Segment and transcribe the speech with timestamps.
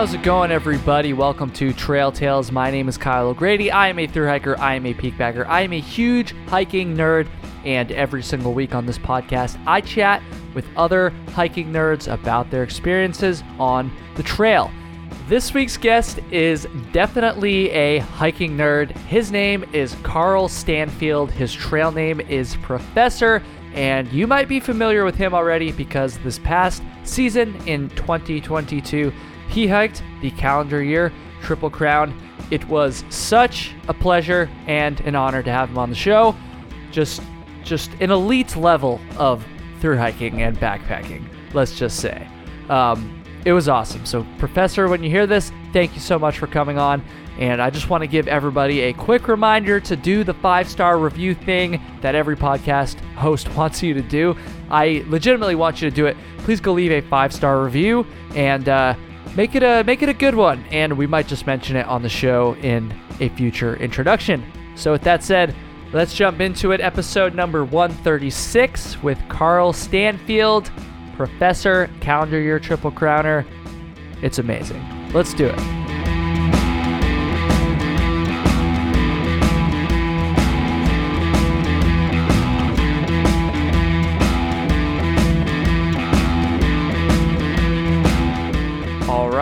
[0.00, 1.12] How's it going, everybody?
[1.12, 2.50] Welcome to Trail Tales.
[2.50, 3.70] My name is Kyle O'Grady.
[3.70, 6.96] I am a through hiker, I am a peak bagger, I am a huge hiking
[6.96, 7.28] nerd,
[7.66, 10.22] and every single week on this podcast, I chat
[10.54, 14.70] with other hiking nerds about their experiences on the trail.
[15.28, 18.96] This week's guest is definitely a hiking nerd.
[19.06, 21.30] His name is Carl Stanfield.
[21.30, 23.42] His trail name is Professor,
[23.74, 29.12] and you might be familiar with him already because this past season in 2022,
[29.50, 32.14] he hiked the calendar year Triple Crown.
[32.50, 36.34] It was such a pleasure and an honor to have him on the show.
[36.90, 37.22] Just
[37.62, 39.44] just an elite level of
[39.80, 42.26] through hiking and backpacking, let's just say.
[42.68, 44.04] Um, it was awesome.
[44.04, 47.02] So, Professor, when you hear this, thank you so much for coming on.
[47.38, 50.98] And I just want to give everybody a quick reminder to do the five star
[50.98, 54.36] review thing that every podcast host wants you to do.
[54.70, 56.16] I legitimately want you to do it.
[56.38, 58.94] Please go leave a five star review and uh,
[59.36, 60.64] make it a make it a good one.
[60.70, 64.44] And we might just mention it on the show in a future introduction.
[64.76, 65.54] So, with that said,
[65.92, 66.80] let's jump into it.
[66.80, 70.70] Episode number 136 with Carl Stanfield.
[71.16, 73.44] Professor Calendar Year Triple Crowner.
[74.22, 74.82] It's amazing.
[75.12, 75.89] Let's do it.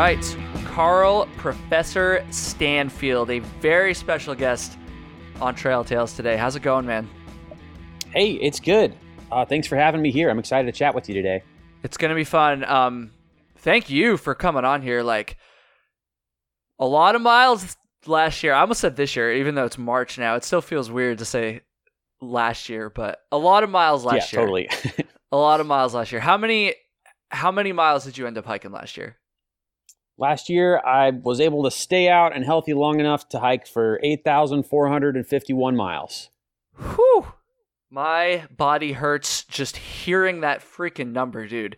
[0.08, 4.78] Right, Carl Professor Stanfield, a very special guest
[5.38, 6.34] on Trail Tales today.
[6.34, 7.06] How's it going, man?
[8.14, 8.96] Hey, it's good.
[9.30, 10.30] Uh, thanks for having me here.
[10.30, 11.42] I'm excited to chat with you today.
[11.82, 12.64] It's gonna be fun.
[12.64, 13.10] Um,
[13.58, 15.02] thank you for coming on here.
[15.02, 15.36] Like
[16.78, 18.54] a lot of miles last year.
[18.54, 20.36] I almost said this year, even though it's March now.
[20.36, 21.60] It still feels weird to say
[22.22, 24.46] last year, but a lot of miles last yeah, year.
[24.46, 24.70] totally.
[25.32, 26.22] a lot of miles last year.
[26.22, 26.76] How many?
[27.28, 29.18] How many miles did you end up hiking last year?
[30.18, 34.00] Last year, I was able to stay out and healthy long enough to hike for
[34.02, 36.30] 8,451 miles.
[36.76, 37.32] Whew.
[37.90, 41.76] My body hurts just hearing that freaking number, dude.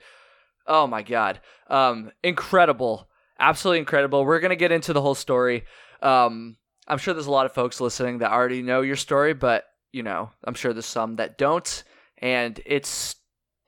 [0.66, 1.40] Oh my god.
[1.68, 3.08] Um incredible.
[3.38, 4.24] Absolutely incredible.
[4.24, 5.64] We're going to get into the whole story.
[6.02, 6.56] Um
[6.88, 10.02] I'm sure there's a lot of folks listening that already know your story, but you
[10.02, 11.84] know, I'm sure there's some that don't
[12.18, 13.16] and it's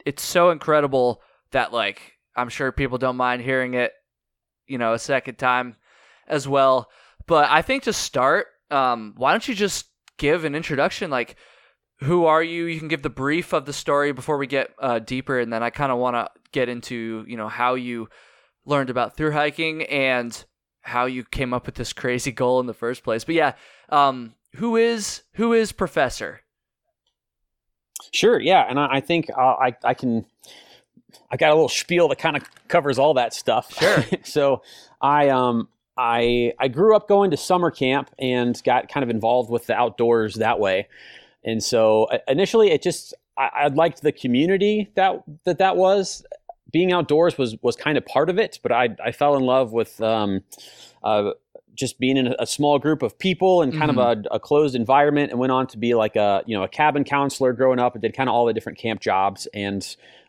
[0.04, 1.22] it's so incredible
[1.52, 3.92] that like I'm sure people don't mind hearing it,
[4.72, 5.76] you know, a second time
[6.26, 6.88] as well.
[7.26, 11.36] But I think to start, um why don't you just give an introduction like
[12.02, 12.64] who are you?
[12.64, 15.62] You can give the brief of the story before we get uh, deeper, and then
[15.62, 18.08] I kind of want to get into you know how you
[18.64, 20.44] learned about through hiking and
[20.80, 23.24] how you came up with this crazy goal in the first place.
[23.24, 23.52] But yeah,
[23.88, 26.40] um, who is who is Professor?
[28.12, 30.26] Sure, yeah, and I, I think uh, I I can.
[31.30, 33.74] I got a little spiel that kind of covers all that stuff.
[33.78, 34.04] Sure.
[34.24, 34.62] so
[35.00, 39.50] I um I I grew up going to summer camp and got kind of involved
[39.50, 40.88] with the outdoors that way.
[41.44, 46.24] And so initially, it just I, I liked the community that that that was.
[46.70, 49.72] Being outdoors was was kind of part of it, but I I fell in love
[49.72, 50.40] with um,
[51.04, 51.32] uh,
[51.74, 53.98] just being in a small group of people and kind Mhm.
[53.98, 56.68] of a, a closed environment, and went on to be like a you know a
[56.68, 59.46] cabin counselor growing up, and did kind of all the different camp jobs.
[59.52, 59.84] And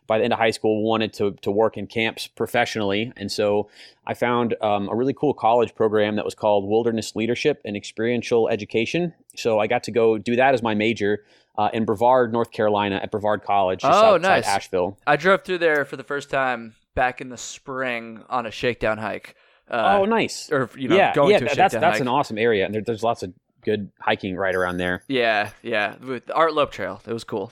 [0.06, 3.68] by the end of high school, wanted to to work in camps professionally, and so
[4.06, 8.48] I found um, a really cool college program that was called Wilderness Leadership and Experiential
[8.48, 9.14] Education.
[9.36, 11.24] So I got to go do that as my major
[11.56, 14.46] uh, in Brevard, North Carolina, at Brevard College, just Oh, outside nice.
[14.46, 14.98] Asheville.
[15.06, 18.98] I drove through there for the first time back in the spring on a shakedown
[18.98, 19.36] hike.
[19.70, 20.50] Uh, oh, nice.
[20.52, 22.00] or you know, yeah, going yeah, to a that's that's hike.
[22.00, 23.32] an awesome area, and there, there's lots of
[23.64, 25.02] good hiking right around there.
[25.08, 27.00] yeah, yeah, with the Art Loeb Trail.
[27.06, 27.50] It was cool.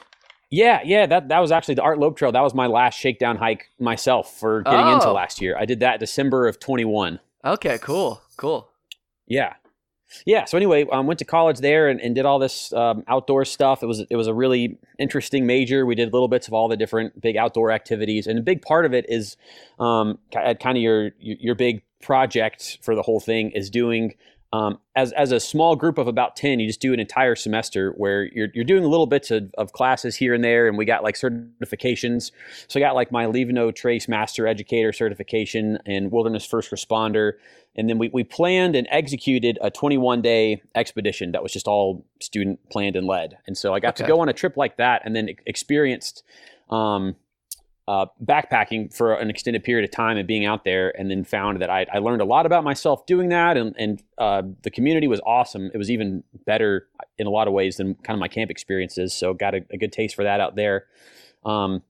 [0.54, 2.30] Yeah, yeah, that that was actually the Art Loeb Trail.
[2.30, 5.14] That was my last shakedown hike myself for getting into Oh.
[5.14, 5.56] last year.
[5.58, 7.20] I did that December of 21.
[7.42, 8.68] Okay, cool, cool.
[9.26, 9.54] Yeah.
[10.26, 10.44] Yeah.
[10.44, 13.82] So anyway, um, went to college there and, and did all this um, outdoor stuff.
[13.82, 15.86] It was it was a really interesting major.
[15.86, 18.84] We did little bits of all the different big outdoor activities, and a big part
[18.84, 19.38] of it is
[19.80, 24.14] um, kind of your your big project for the whole thing is doing.
[24.52, 27.92] Um, as, as a small group of about 10, you just do an entire semester
[27.92, 30.68] where you're, you're doing little bits of, of classes here and there.
[30.68, 32.32] And we got like certifications.
[32.68, 37.32] So I got like my Leave No Trace Master Educator certification and Wilderness First Responder.
[37.76, 42.04] And then we, we planned and executed a 21 day expedition that was just all
[42.20, 43.38] student planned and led.
[43.46, 44.04] And so I got Okay.
[44.04, 46.22] to go on a trip like that and then experienced
[46.68, 47.16] um,
[47.88, 50.98] uh, backpacking for an extended period of time and being out there.
[50.98, 53.56] And then found that I, I learned a lot about myself doing that.
[53.56, 55.70] And, and uh, the community was awesome.
[55.74, 56.86] It was even better
[57.18, 59.12] in a lot of ways than kind of my camp experiences.
[59.12, 60.86] So got a, a good taste for that out there.
[61.44, 61.82] Um,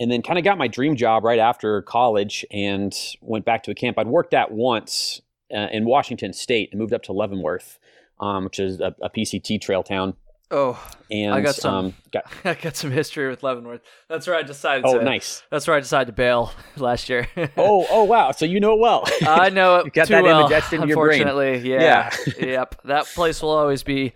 [0.00, 3.70] and then kind of got my dream job right after college and went back to
[3.70, 5.20] a camp I'd worked at once
[5.52, 7.78] uh, in Washington State and moved up to Leavenworth,
[8.20, 10.14] um, which is a, a, PCT trail town.
[10.50, 11.74] Oh, and I got some.
[11.74, 13.82] Um, got, I got some history with Leavenworth.
[14.08, 14.86] That's where I decided.
[14.86, 15.42] Oh, to, nice.
[15.50, 17.28] That's where I decided to bail last year.
[17.58, 18.30] oh, oh, wow!
[18.30, 19.04] So you know it well.
[19.22, 19.86] I know it.
[19.86, 21.20] you got too that well, image etched into your brain.
[21.20, 22.46] Unfortunately, yeah, yeah.
[22.46, 22.80] yep.
[22.84, 24.14] That place will always be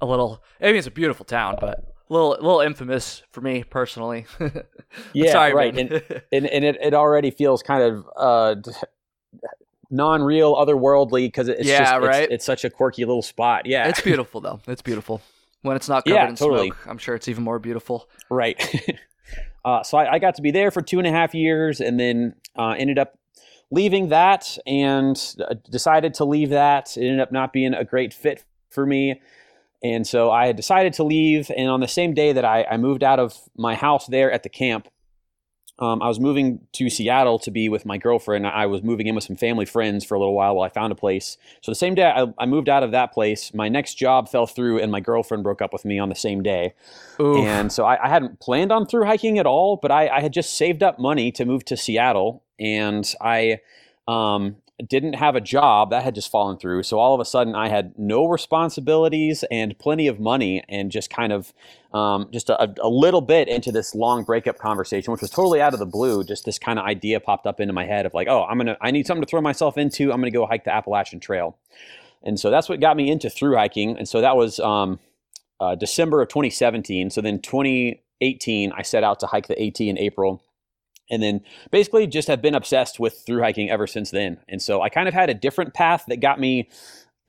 [0.00, 0.42] a little.
[0.60, 4.26] I mean, it's a beautiful town, but a little, little infamous for me personally.
[5.12, 5.78] yeah, sorry, right.
[5.78, 5.92] and,
[6.32, 8.08] and and it, it already feels kind of.
[8.16, 8.56] Uh,
[9.92, 12.22] non-real, otherworldly because it's yeah, just right?
[12.22, 13.66] it's, it's, such a quirky little spot.
[13.66, 14.60] Yeah, it's beautiful though.
[14.68, 15.20] It's beautiful
[15.62, 16.68] when it's not covered yeah, in totally.
[16.68, 16.86] smoke.
[16.86, 18.08] I'm sure it's even more beautiful.
[18.30, 18.58] Right.
[19.64, 21.98] uh, so I, I, got to be there for two and a half years, and
[21.98, 23.18] then uh, ended up
[23.70, 26.96] leaving that and uh, decided to leave that.
[26.96, 29.20] It ended up not being a great fit for me.
[29.82, 31.50] And so I had decided to leave.
[31.56, 34.42] And on the same day that I, I moved out of my house there at
[34.42, 34.88] the camp,
[35.80, 38.46] um, I was moving to Seattle to be with my girlfriend.
[38.46, 40.92] I was moving in with some family friends for a little while while I found
[40.92, 41.38] a place.
[41.62, 44.46] So the same day I, I moved out of that place, my next job fell
[44.46, 46.74] through, and my girlfriend broke up with me on the same day.
[47.18, 47.38] Oof.
[47.38, 50.32] And so I, I, hadn't planned on through hiking at all, but I, I, had
[50.32, 53.60] just saved up money to move to Seattle, and I
[54.06, 54.56] um,
[54.86, 57.68] didn't have a job that had just fallen through so all of a sudden i
[57.68, 61.52] had no responsibilities and plenty of money and just kind of
[61.92, 65.72] um, just a, a, little bit into this long breakup conversation which was totally out
[65.72, 66.22] of the blue.
[66.22, 68.76] Just this kind of idea popped up into my head of like oh i'm gonna
[68.80, 70.12] i need something to throw myself into.
[70.12, 71.56] I'm gonna go hike the appalachian trail.
[72.22, 73.96] And so that's what got me into through hiking.
[73.96, 74.98] And so that was um,
[75.58, 79.98] uh, december of 2017 so then 2018 i set out to hike the at in
[79.98, 80.42] april.
[81.12, 81.40] And then
[81.72, 84.38] basically just have been obsessed with through hiking ever since then.
[84.48, 86.68] And so I kind of had a different path that got me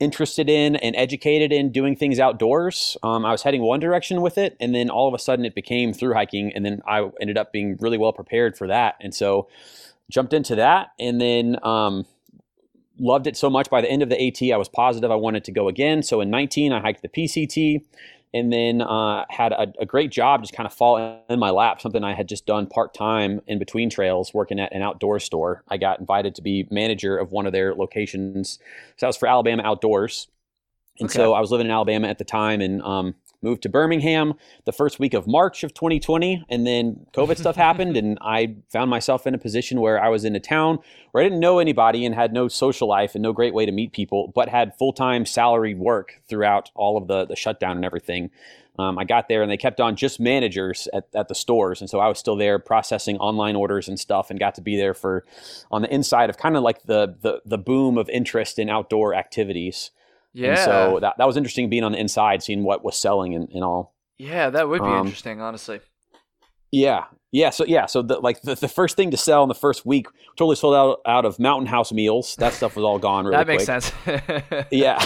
[0.02, 2.96] interested in and educated in doing things outdoors.
[3.04, 5.54] Um, I was heading one direction with it, and then all of a sudden it
[5.54, 8.96] became through hiking, and then I ended up being really well prepared for that.
[9.00, 9.48] And so
[10.10, 12.04] jumped into that, and then um,
[12.98, 13.70] loved it so much.
[13.70, 16.02] By the end of the AT, I was positive I wanted to go again.
[16.02, 17.84] So in 19, I hiked the PCT
[18.34, 21.80] and then uh, had a, a, great job just kind of fall in my lap
[21.80, 25.62] something i had just done part-time in between trails working at an outdoor store.
[25.68, 28.58] I got invited to be manager of one of their locations.
[28.96, 30.28] So that was for alabama outdoors.
[31.00, 31.16] And okay.
[31.16, 34.34] so i was living in alabama at the time and um, moved to Birmingham
[34.64, 38.90] the first week of March of 2020, and then COVID stuff happened, and I found
[38.90, 40.78] myself in a position where I was in a town
[41.10, 43.72] where I didn't know anybody and had no social life and no great way to
[43.72, 47.84] meet people, but had full time salaried work throughout all of the the shutdown and
[47.84, 48.30] everything.
[48.78, 51.80] Um, I got there and they kept on just managers at, at the stores.
[51.80, 54.76] And so I was still there processing online orders and stuff and got to be
[54.76, 55.24] there for
[55.70, 59.14] on the inside of kind of like the, the, the boom of interest in outdoor
[59.14, 59.90] activities.
[60.34, 60.50] Yeah.
[60.50, 63.48] And so that, that was interesting being on the inside, seeing what was selling and,
[63.50, 63.94] and all.
[64.18, 65.80] Yeah, that would be um, interesting, honestly.
[66.70, 67.04] Yeah.
[67.32, 67.50] Yeah.
[67.50, 67.86] So yeah.
[67.86, 70.06] So the, like the, the first thing to sell in the first week
[70.36, 72.36] totally sold out out of Mountain House meals.
[72.36, 73.82] That stuff was all gone really that makes quick.
[73.82, 74.66] sense.
[74.70, 75.02] yeah.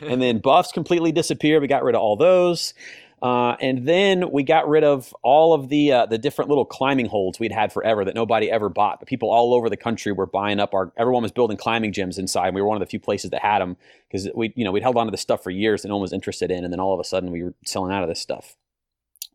[0.00, 1.62] and then buffs completely disappeared.
[1.62, 2.74] We got rid of all those.
[3.22, 7.06] Uh, and then we got rid of all of the uh, the different little climbing
[7.06, 9.00] holds we'd had forever that nobody ever bought.
[9.00, 10.92] But people all over the country were buying up our.
[10.98, 12.48] Everyone was building climbing gyms inside.
[12.48, 14.72] And we were one of the few places that had them because we you know
[14.72, 16.72] we'd held on to this stuff for years that no one was interested in, and
[16.72, 18.56] then all of a sudden we were selling out of this stuff.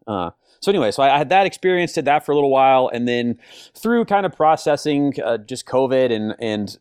[0.06, 0.30] Uh,
[0.60, 3.08] so anyway, so I, I, had that experience, did that for a little while, and
[3.08, 3.40] then
[3.76, 6.78] through kind of processing uh, just COVID and and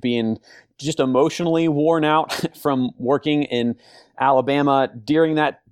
[0.00, 0.38] being
[0.78, 3.76] just emotionally worn out from working in
[4.20, 5.62] Alabama during that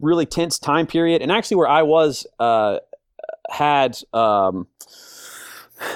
[0.00, 2.78] really tense time period, and actually where I was uh,
[3.50, 4.66] had um,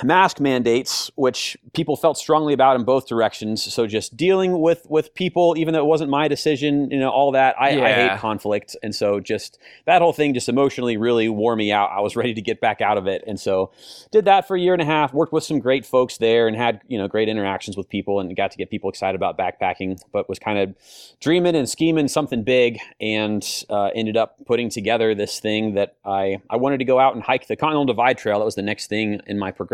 [0.02, 3.62] mask mandates, which people felt strongly about in both directions.
[3.72, 7.32] So just dealing with with people, even though it wasn't my decision, you know, all
[7.32, 7.54] that.
[7.60, 7.84] I, yeah.
[7.84, 11.90] I hate conflict, and so just that whole thing just emotionally really wore me out.
[11.92, 13.70] I was ready to get back out of it, and so
[14.10, 15.12] did that for a year and a half.
[15.12, 18.34] Worked with some great folks there, and had you know great interactions with people, and
[18.36, 20.00] got to get people excited about backpacking.
[20.12, 20.74] But was kind of
[21.20, 26.38] dreaming and scheming something big, and uh, ended up putting together this thing that I
[26.50, 28.38] I wanted to go out and hike the Continental Divide Trail.
[28.38, 29.67] That was the next thing in my progression.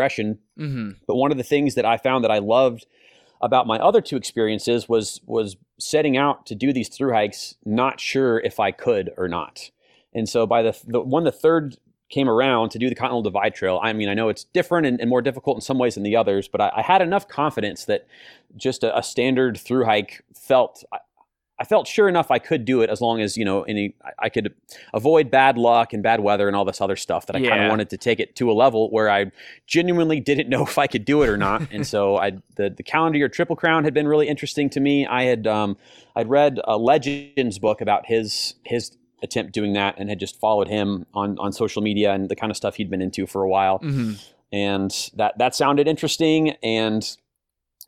[0.58, 0.90] Mm-hmm.
[1.06, 2.86] But one of the things that I found that I loved
[3.40, 8.00] about my other two experiences was was setting out to do these through hikes, not
[8.00, 9.70] sure if I could or not.
[10.14, 11.76] And so by the, the when the third
[12.08, 15.00] came around to do the Continental Divide Trail, I mean, I know it's different and,
[15.00, 17.86] and more difficult in some ways than the others, but I, I had enough confidence
[17.86, 18.06] that
[18.56, 20.84] just a, a standard through hike felt
[21.58, 24.28] I felt sure enough I could do it as long as you know any I
[24.28, 24.54] could
[24.92, 27.50] avoid bad luck and bad weather and all this other stuff that I yeah.
[27.50, 29.30] kind of wanted to take it to a level where I
[29.66, 31.62] genuinely didn't know if I could do it or not.
[31.70, 35.06] and so I the the calendar year triple crown had been really interesting to me.
[35.06, 35.76] I had um,
[36.16, 40.68] I'd read a Legends book about his his attempt doing that and had just followed
[40.68, 43.48] him on on social media and the kind of stuff he'd been into for a
[43.48, 43.78] while.
[43.78, 44.14] hmm
[44.52, 47.16] And that that sounded interesting and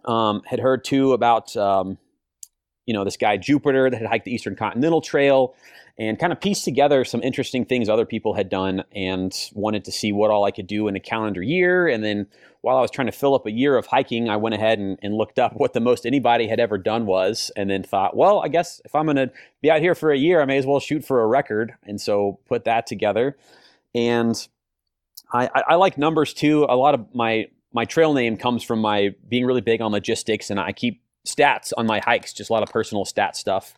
[0.05, 1.99] um, had heard too about um,
[2.87, 5.55] you know this guy Jupiter that had hiked the Eastern Continental Trail
[5.99, 9.93] and kind of pieced together some interesting things other people had done and wanted to
[9.93, 11.89] see what all I could do in a calendar year.
[11.89, 12.27] And then
[12.61, 14.99] while I was trying to fill up a year of hiking, I went ahead and,
[15.03, 18.41] and looked up what the most anybody had ever done was, and then thought, well,
[18.41, 19.31] I guess if I'm going to
[19.63, 21.75] be out here for a year, I may as well shoot for a record.
[21.85, 23.37] And so put that together.
[23.95, 24.37] And
[25.33, 26.67] I, I, I like numbers too.
[26.69, 30.51] A lot of my my trail name comes from my being really big on logistics,
[30.51, 33.75] and I keep stats on my hikes, just a lot of personal stat stuff.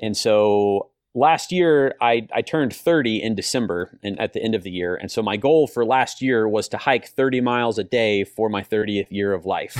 [0.00, 4.62] And so last year I, I turned 30 in December and at the end of
[4.64, 4.96] the year.
[4.96, 8.48] And so my goal for last year was to hike 30 miles a day for
[8.48, 9.74] my 30th year of life.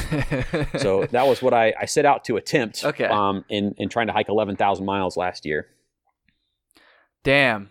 [0.78, 3.06] so that was what I, I set out to attempt Okay.
[3.06, 5.66] um, in, in trying to hike 11,000 miles last year.
[7.24, 7.70] Damn.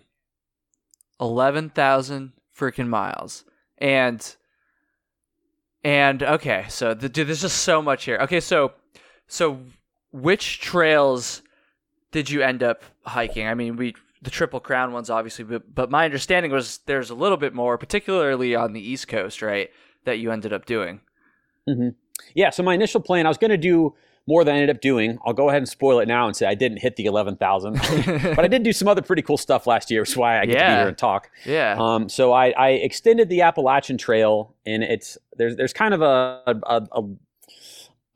[1.22, 3.46] 11,000 freaking miles.
[3.78, 4.36] And
[5.86, 8.18] and okay, so the, dude, there's just so much here.
[8.22, 8.72] Okay, so
[9.28, 9.60] so
[10.12, 11.42] which trails
[12.12, 13.48] did you end up hiking?
[13.48, 17.16] I mean, we the Triple Crown ones obviously, but but my understanding was there's a
[17.16, 19.70] little bit more, particularly on the East Coast, right,
[20.06, 21.02] that you ended up doing.
[22.36, 23.96] Yeah, so my initial plan, I was going to do
[24.28, 25.18] more than I ended up doing.
[25.26, 27.74] I'll go ahead and spoil it now and say I didn't hit the 11,000.
[28.36, 30.46] but I did do some other pretty cool stuff last year, which is why I
[30.46, 31.30] get to be here and talk.
[31.46, 31.76] yeah.
[31.78, 36.42] Um, so I, I extended the Appalachian Trail, and it's there's there's kind of a
[36.46, 37.04] a, a,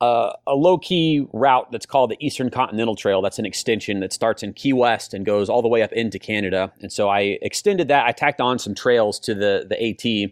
[0.01, 3.21] a, a low key route that's called the Eastern Continental Trail.
[3.21, 6.19] That's an extension that starts in Key West and goes all the way up into
[6.19, 6.71] Canada.
[6.81, 8.05] And so I extended that.
[8.05, 10.31] I tacked on some trails to the the AT.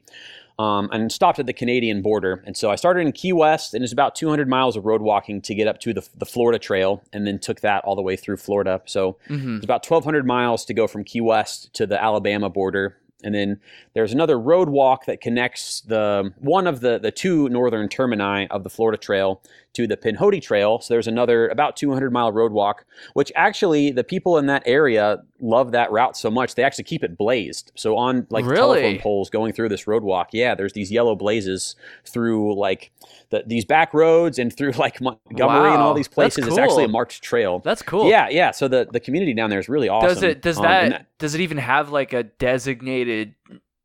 [0.58, 2.42] Um, and stopped at the Canadian border.
[2.46, 5.42] And so I started in Key West, and it's about 200 miles of road walking
[5.42, 8.16] to get up to the, the Florida Trail, and then took that all the way
[8.16, 8.82] through Florida.
[8.86, 9.58] So Mhm.
[9.58, 12.96] it's about 1,200 miles to go from Key West to the Alabama border.
[13.26, 13.60] And then
[13.94, 18.64] there's another road walk that connects the one of the, the two northern termini of
[18.64, 19.42] the Florida Trail
[19.76, 20.80] to the Pinhoti Trail.
[20.80, 25.24] So there's another about 200 mile road walk, which actually the people in that area
[25.40, 27.72] love that route so much they actually keep it blazed.
[27.76, 28.82] So on like Really?
[28.82, 32.92] telephone poles going through this road walk, yeah, there's these yellow blazes through like
[33.30, 36.48] the, these back roads and through like Montgomery and all these places.
[36.48, 37.60] It's actually a marked trail.
[37.60, 38.10] That's cool.
[38.10, 38.52] Yeah, yeah.
[38.52, 40.10] So the, the community down there is really awesome.
[40.10, 43.36] Does it does Um, that, and does it even have like a designated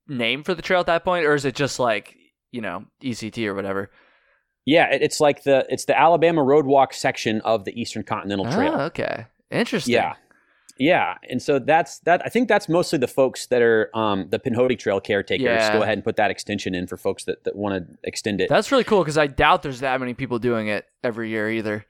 [0.09, 2.17] name for the trail at that point, or is it just like
[2.53, 3.91] you know ECT or whatever?
[4.71, 8.75] Yeah, it, it's like the it's the Alabama Roadwalk section of the Eastern Continental Trail.
[8.77, 9.95] Oh, okay, interesting.
[9.95, 10.15] Yeah.
[10.79, 12.23] Yeah, and so that's that.
[12.25, 15.45] I think that's mostly the folks that are um, the Pinhoti Trail caretakers.
[15.45, 15.75] Yeah.
[15.75, 18.49] Go ahead and put that extension in for folks that, that want to extend it.
[18.49, 21.85] that's really cool because I doubt there's that many people doing it every year either.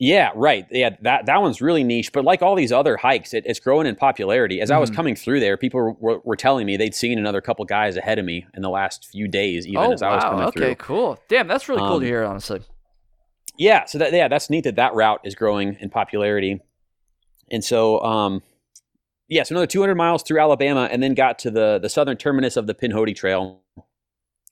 [0.00, 0.64] Yeah, right.
[0.70, 2.12] Yeah, that that one's really niche.
[2.12, 4.60] But like all these other hikes, it, it's growing in popularity.
[4.60, 4.94] As I was Mhm.
[4.94, 8.24] coming through there, people were, were telling me they'd seen another couple guys ahead of
[8.24, 10.66] me in the last few days, even oh as I was wow, coming okay, through.
[10.68, 11.18] Okay, cool.
[11.28, 12.24] Damn, that's really cool Um, to hear.
[12.24, 12.60] Honestly,
[13.58, 16.60] yeah so that yeah that's neat that that route is growing in popularity
[17.50, 18.40] and so um
[19.28, 22.56] yeah so another 200 miles through alabama and then got to the the southern terminus
[22.56, 23.60] of the pinhoti trail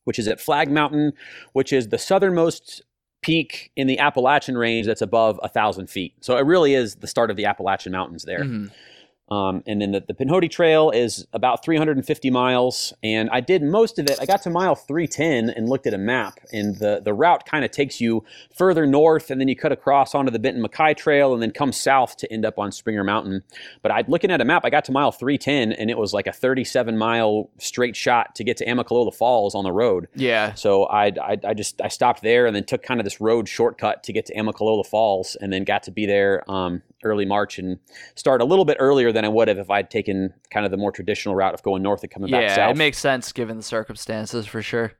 [0.02, 1.12] which is at Flagg Mountain
[1.52, 2.82] which is the southernmost
[3.26, 7.06] peak in the appalachian range that's above a thousand feet so it really is the
[7.08, 8.70] start of the appalachian mountains there Mhm.
[9.28, 12.92] Um, and then the, the Pinhoti Trail is about 350 miles.
[13.02, 14.18] And I did most of it.
[14.20, 16.38] I got to mile 310 and looked at a map.
[16.52, 20.14] And the, the route kind of takes you further north, and then you cut across
[20.14, 23.42] onto the Benton MacKaye Trail and then come south to end up on Springer Mountain.
[23.82, 26.26] But I looking at a map, I got to mile 310, and it was like
[26.26, 30.08] a 37 mile straight shot to get to Amicalola Falls on the road.
[30.14, 33.20] yeah, So I, I, I just I stopped there and then took kind of this
[33.20, 37.24] road shortcut to get to Amicalola Falls and then got to be there um, early
[37.24, 37.78] March and
[38.14, 40.76] start a little bit earlier than I would have if I'd taken kind of the
[40.76, 43.62] more traditional route of going north and coming back yeah, it makes sense given the
[43.62, 44.92] circumstances for sure.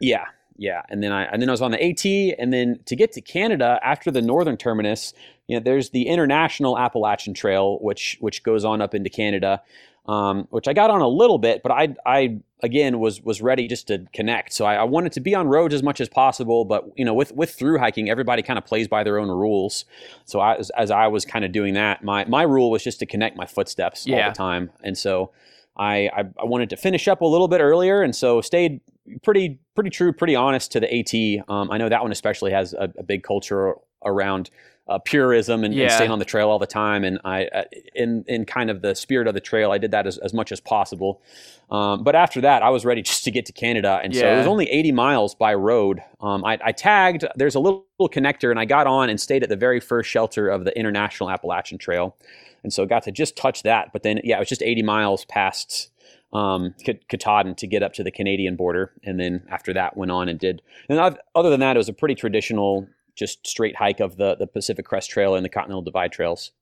[0.00, 0.24] Yeah,
[0.56, 0.82] yeah.
[0.88, 2.04] And then I and then I was on the AT,
[2.38, 5.14] and then to get to Canada after the northern terminus,
[5.46, 9.62] you know, there's the International Appalachian Trail, which which goes on up into Canada,
[10.06, 13.68] um, which I got on a little bit, but I I again was was ready
[13.68, 14.52] just to connect.
[14.52, 17.14] So I, I wanted to be on roads as much as possible, but you know,
[17.14, 19.84] with with through hiking, everybody kind of plays by their own rules.
[20.24, 22.98] So I, as, as I was kind of doing that, my my rule was just
[23.00, 25.30] to connect my footsteps all the time, and so.
[25.74, 28.82] I I wanted to finish up a little bit earlier, and so stayed
[29.22, 31.48] pretty pretty true, pretty honest to the AT.
[31.48, 34.50] Um, I know that one especially has a, a big culture around
[34.88, 37.04] uh, purism and, and staying on the trail all the time.
[37.04, 40.06] And I, uh, in in kind of the spirit of the trail, I did that
[40.06, 41.22] as, as much as possible.
[41.70, 44.36] Um, but after that, I was ready just to get to Canada, and so it
[44.38, 46.02] was only 80 miles by road.
[46.20, 47.24] Um, I, I tagged.
[47.36, 50.10] There's a little, little connector, and I got on and stayed at the very first
[50.10, 52.16] shelter of the International Appalachian Trail.
[52.62, 53.92] and so got to just touch that.
[53.92, 55.90] But then, yeah, it was just 80 miles past
[56.32, 56.74] um,
[57.08, 60.38] Katahdin to get up to the Canadian border, and then after that, went on and
[60.38, 60.62] did.
[60.88, 64.36] And I've, other than that, it was a pretty traditional, just straight hike of the
[64.36, 66.52] the Pacific Crest Trail and the Continental Divide trails.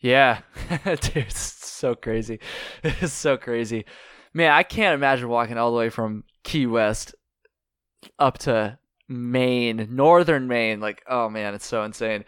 [0.00, 0.40] Yeah,
[0.84, 2.40] dude, it's so crazy.
[2.84, 3.84] It's so crazy.
[4.32, 7.14] Man, I can't imagine walking all the way from Key West
[8.18, 8.78] up to
[9.08, 10.80] Maine, northern Maine.
[10.80, 12.24] Like, oh man, it's so insane.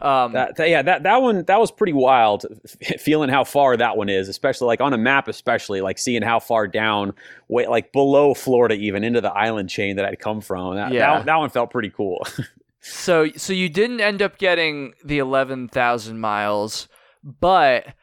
[0.00, 2.44] Um, that, that, yeah, that that one that was pretty wild.
[2.98, 6.38] Feeling how far that one is, especially like on a map, especially like seeing how
[6.38, 7.14] far down,
[7.48, 10.76] way like below Florida, even into the island chain that I'd come from.
[10.76, 11.18] That yeah.
[11.18, 12.26] that, that one felt pretty cool.
[12.80, 16.88] so so you didn't end up getting the eleven thousand miles,
[17.22, 17.94] but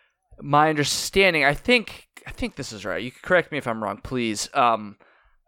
[0.42, 3.04] my understanding, I think I think this is right.
[3.04, 4.50] You can correct me if I'm wrong, please.
[4.54, 4.98] Um,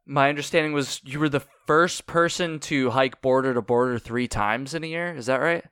[0.05, 4.73] my understanding was you were the first person to hike border to border three times
[4.73, 5.13] in a year.
[5.13, 5.65] Is that right?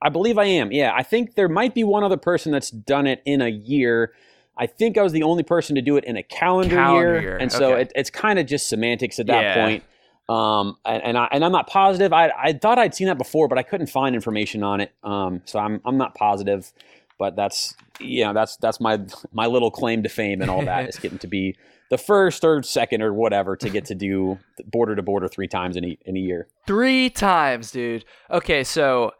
[0.00, 0.72] I believe I am.
[0.72, 4.12] Yeah, I think there might be one other person that's done it in a year.
[4.56, 7.22] I think I was the only person to do it in a calendar, calendar year.
[7.22, 7.82] year, and so okay.
[7.82, 9.54] it, it's kind of just semantics at that yeah.
[9.54, 9.84] point.
[10.28, 12.12] Um, and, and, I and I'm not positive.
[12.12, 14.92] I I thought I'd seen that before, but I couldn't find information on it.
[15.02, 16.72] Um, so I'm I'm not positive.
[17.18, 19.00] But that's you know that's that's my
[19.32, 21.56] my little claim to fame and all that is getting to be
[21.90, 25.76] the first or second or whatever to get to do border to border three times
[25.76, 26.48] in a, in a year.
[26.66, 28.04] Three times, dude.
[28.30, 29.12] Okay, so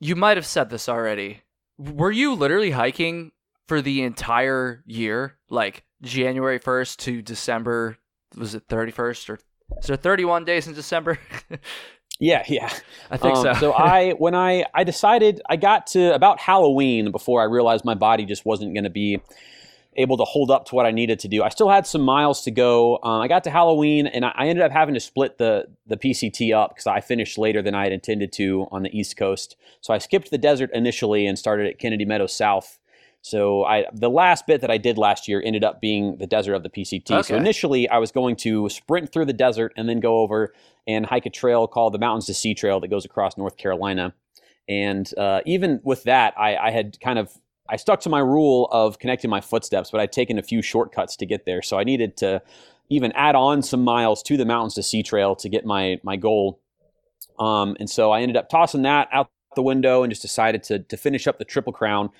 [0.00, 1.42] you might have said this already.
[1.78, 3.32] Were you literally hiking
[3.66, 7.98] for the entire year, like January 1st to December?
[8.36, 9.38] Was it 31st or
[9.78, 11.18] is there 31 days in December?
[12.20, 12.72] yeah, yeah.
[13.10, 13.52] I think um, so.
[13.54, 17.94] so I when I I decided I got to about Halloween before I realized my
[17.94, 19.20] body just wasn't going to be
[19.96, 21.42] able to hold up to what I needed to do.
[21.42, 22.98] I still had some miles to go.
[23.02, 25.96] Um, I got to Halloween, and I, I, ended up having to split the the
[25.96, 29.56] PCT up because I finished later than I had intended to on the East Coast.
[29.80, 32.78] So I skipped the desert initially and started at Kennedy Meadows South.
[33.22, 36.54] So I the last bit that I did last year ended up being the desert
[36.54, 37.10] of the PCT.
[37.10, 37.22] Okay.
[37.22, 40.54] So initially I was going to sprint through the desert and then go over
[40.86, 44.14] and hike a trail called the Mountains to Sea Trail that goes across North Carolina.
[44.68, 47.32] And uh, even with that, I, I had kind of
[47.68, 51.16] I stuck to my rule of connecting my footsteps, but I'd taken a few shortcuts
[51.16, 51.62] to get there.
[51.62, 52.42] So I needed to
[52.88, 56.16] even add on some miles to the Mountains to Sea Trail to get my my
[56.16, 56.60] goal.
[57.38, 60.80] Um, and so I ended up tossing that out the window and just decided to
[60.80, 62.10] to finish up the Triple Crown.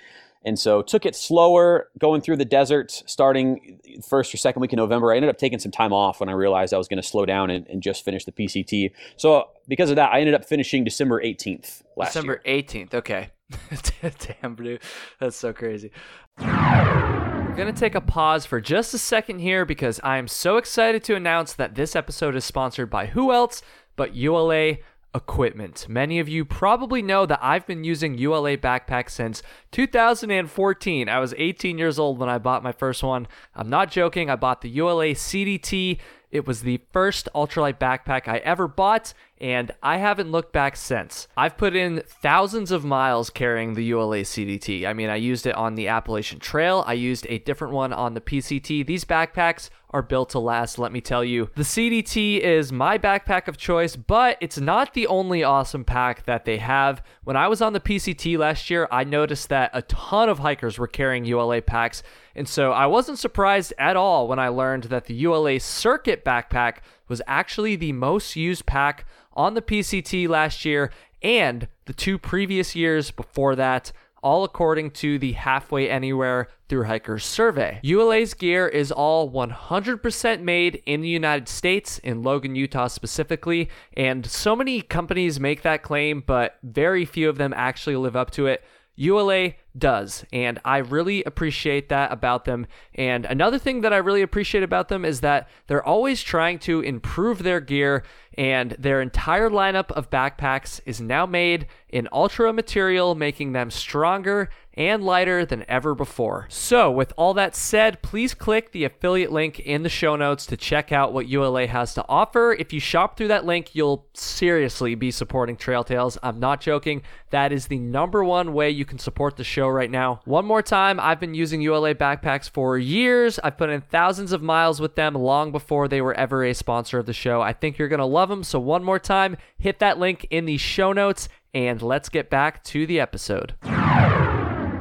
[0.44, 4.76] And so took it slower going through the desert starting first or second week in
[4.76, 5.12] November.
[5.12, 7.26] I ended up taking some time off when I realized I was going to slow
[7.26, 8.92] down and, and, just finish the PCT.
[9.16, 12.62] So because of that, I ended up finishing December 18th last December year.
[12.62, 12.94] 18th.
[12.94, 13.30] Okay.
[14.42, 14.80] Damn, dude.
[15.20, 15.90] That's so crazy.
[16.38, 20.56] We're going to take a pause for just a second here because I am so
[20.56, 23.62] excited to announce that this episode is sponsored by who else
[23.94, 24.76] but ULA
[25.14, 25.86] equipment.
[25.88, 31.08] Many of you probably know that I've been using ULA backpacks since 2014.
[31.08, 33.26] I was 18 years old when I bought my first one.
[33.54, 34.28] I'm not joking.
[34.28, 35.98] I bought the ULA CDT
[36.30, 41.28] it was the first ultralight backpack I ever bought, and I haven't looked back since.
[41.36, 44.86] I've put in thousands of miles carrying the ULA CDT.
[44.86, 48.14] I mean, I used it on the Appalachian Trail, I used a different one on
[48.14, 48.86] the PCT.
[48.86, 51.50] These backpacks are built to last, let me tell you.
[51.54, 56.44] The CDT is my backpack of choice, but it's not the only awesome pack that
[56.44, 57.02] they have.
[57.24, 60.78] When I was on the PCT last year, I noticed that a ton of hikers
[60.78, 62.02] were carrying ULA packs.
[62.34, 66.80] And so I wasn't surprised at all when I learned that the ULA Circuit backpack
[67.08, 70.90] was actually the most used pack on the PCT last year
[71.22, 77.24] and the two previous years before that, all according to the Halfway Anywhere Thru Hikers
[77.24, 77.80] survey.
[77.82, 84.26] ULA's gear is all 100% made in the United States, in Logan, Utah specifically, and
[84.26, 88.46] so many companies make that claim, but very few of them actually live up to
[88.46, 88.64] it.
[88.96, 90.24] ULA does.
[90.32, 92.66] And I really appreciate that about them.
[92.94, 96.80] And another thing that I really appreciate about them is that they're always trying to
[96.80, 98.02] improve their gear,
[98.38, 104.50] and their entire lineup of backpacks is now made in ultra material, making them stronger
[104.74, 106.46] and lighter than ever before.
[106.50, 110.56] So, with all that said, please click the affiliate link in the show notes to
[110.56, 112.52] check out what ULA has to offer.
[112.52, 116.18] If you shop through that link, you'll seriously be supporting Trail Tales.
[116.22, 117.02] I'm not joking.
[117.30, 120.20] That is the number one way you can support the show right now.
[120.24, 123.38] One more time, I've been using ULA backpacks for years.
[123.42, 126.98] I've put in thousands of miles with them long before they were ever a sponsor
[126.98, 127.40] of the show.
[127.42, 128.44] I think you're going to love them.
[128.44, 132.62] So, one more time, hit that link in the show notes and let's get back
[132.64, 133.54] to the episode.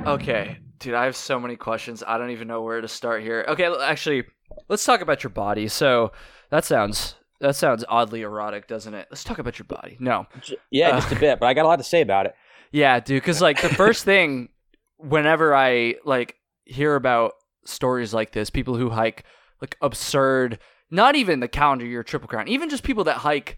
[0.05, 2.03] Okay, dude, I have so many questions.
[2.05, 3.45] I don't even know where to start here.
[3.47, 4.25] Okay, actually,
[4.67, 5.67] let's talk about your body.
[5.67, 6.11] So
[6.49, 9.07] that sounds that sounds oddly erotic, doesn't it?
[9.09, 9.97] Let's talk about your body.
[9.99, 10.27] No,
[10.69, 12.35] yeah, uh, just a bit, but I got a lot to say about it.
[12.71, 14.49] Yeah, dude, because like the first thing
[14.97, 17.33] whenever I like hear about
[17.65, 19.23] stories like this, people who hike
[19.61, 20.59] like absurd,
[20.91, 23.57] not even the calendar year triple crown, even just people that hike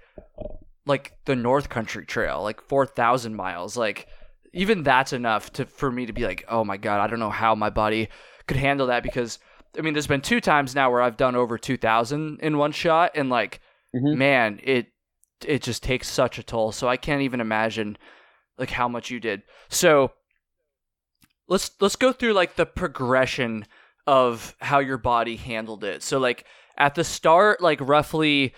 [0.86, 4.08] like the North Country Trail, like four thousand miles, like
[4.54, 7.30] even that's enough to for me to be like, oh my god, I don't know
[7.30, 8.10] how my body
[8.48, 9.40] could handle that because
[9.78, 12.72] I mean, there's been two times now where I've done over two thousand in one
[12.72, 13.60] shot, and like,
[13.96, 14.18] mm-hmm.
[14.18, 14.88] man, it
[15.46, 16.72] it just takes such a toll.
[16.72, 17.98] So I can't even imagine
[18.58, 19.44] like how much you did.
[19.70, 20.12] So
[21.48, 23.66] let's let's go through like the progression
[24.06, 26.04] of how your body handled it.
[26.04, 26.46] So like
[26.78, 28.54] at the start, like roughly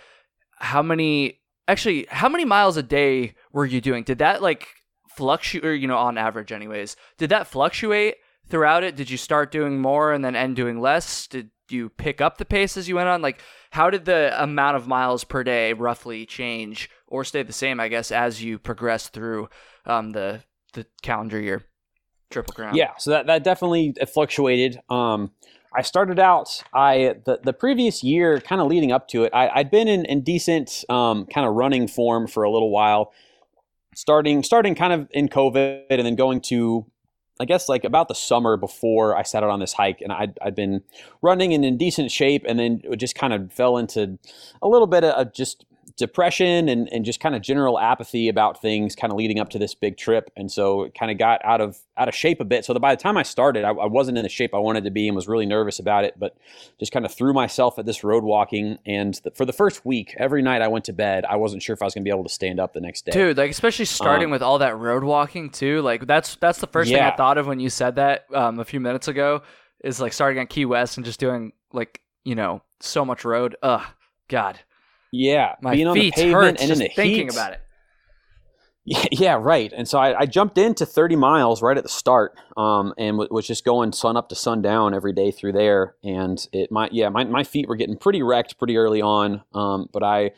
[0.56, 4.04] how many actually how many miles a day were you doing?
[4.04, 4.68] Did that like
[5.08, 6.96] fluctuate or you know on average anyways?
[7.18, 8.16] Did that fluctuate
[8.48, 8.96] throughout it?
[8.96, 11.26] Did you start doing more and then end doing less?
[11.26, 13.22] Did you pick up the pace as you went on?
[13.22, 17.80] Like how did the amount of miles per day roughly change or stay the same,
[17.80, 19.48] I guess, as you progress through
[19.86, 20.42] um, the
[20.74, 21.64] the calendar year?
[22.30, 22.74] Triple Crown.
[22.74, 24.80] Yeah, so that, that definitely fluctuated.
[24.88, 25.32] Um,
[25.74, 29.58] I started out, I the, the previous year, kind of leading up to it, I,
[29.58, 33.12] had been in, in decent um, kind of running form for a little while,
[33.94, 36.86] starting starting kind of in COVID and then going to,
[37.38, 40.38] I guess like about the summer before I set out on this hike, and I'd,
[40.42, 40.82] I'd been
[41.22, 44.18] running and in decent shape, and then just kind of fell into
[44.60, 45.64] a little bit of just
[46.00, 49.58] depression and, and just kind of general apathy about things kind of leading up to
[49.58, 50.30] this big trip.
[50.36, 52.64] And so it kind of got out of out of shape a bit.
[52.64, 54.84] So that by the time i started I, I, wasn't in the shape i wanted
[54.84, 56.36] to be and was really nervous about it but
[56.78, 58.78] just kind of threw myself at this road walking.
[58.84, 61.82] And for the first week every night i went to bed i wasn't sure if
[61.82, 63.12] i was going to be able to stand up the next day.
[63.12, 66.66] Dude like especially starting um, with all that road walking too like that's that's the
[66.66, 66.96] first yeah.
[66.96, 69.42] thing i thought of when you said that um, a few minutes ago
[69.84, 73.56] is like starting at key west and just doing like you know so much road.
[73.62, 73.84] Ugh
[74.30, 74.60] god
[75.12, 77.32] yeah, my being on the pavement and in the thinking heat.
[77.32, 77.60] about it.
[78.86, 79.70] Yeah, yeah, right.
[79.76, 83.28] And so I, I, jumped into 30 miles right at the start, um, and w-
[83.30, 85.96] was just going sun up to sundown every day through there.
[86.02, 89.42] And it, my, yeah, my, my feet were getting pretty wrecked pretty early on.
[89.52, 90.30] Um, but I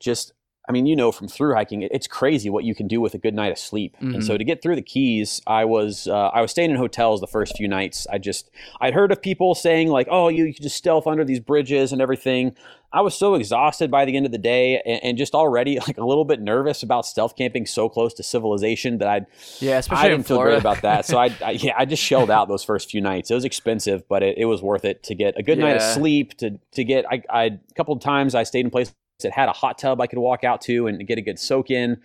[0.00, 0.32] just,
[0.68, 3.18] I mean, you know, from through hiking, it's crazy what you can do with a
[3.18, 3.94] good night of sleep.
[3.96, 4.14] Mm-hmm.
[4.14, 4.38] And so mm-hmm.
[4.38, 7.56] to get through the Keys, I was uh, I was staying in hotels the first
[7.56, 8.06] few nights.
[8.10, 8.48] I just
[8.80, 11.92] I'd heard of people saying like, oh, you, you can just stealth under these bridges
[11.92, 12.56] and everything.
[12.92, 15.98] I was so exhausted by the end of the day and, and, just already like
[15.98, 19.26] a little bit nervous about stealth camping so close to civilization that I
[19.60, 21.06] yeah, especially I didn't feel great about that.
[21.06, 23.30] So I, I, yeah, I just shelled out those first few nights.
[23.30, 25.64] It was expensive, but it, it was worth it to get a good yeah.
[25.64, 26.36] night of sleep.
[26.38, 29.48] To to get I, I a couple of times I stayed in places that had
[29.48, 32.00] a hot tub I could walk out to and get a good soak in.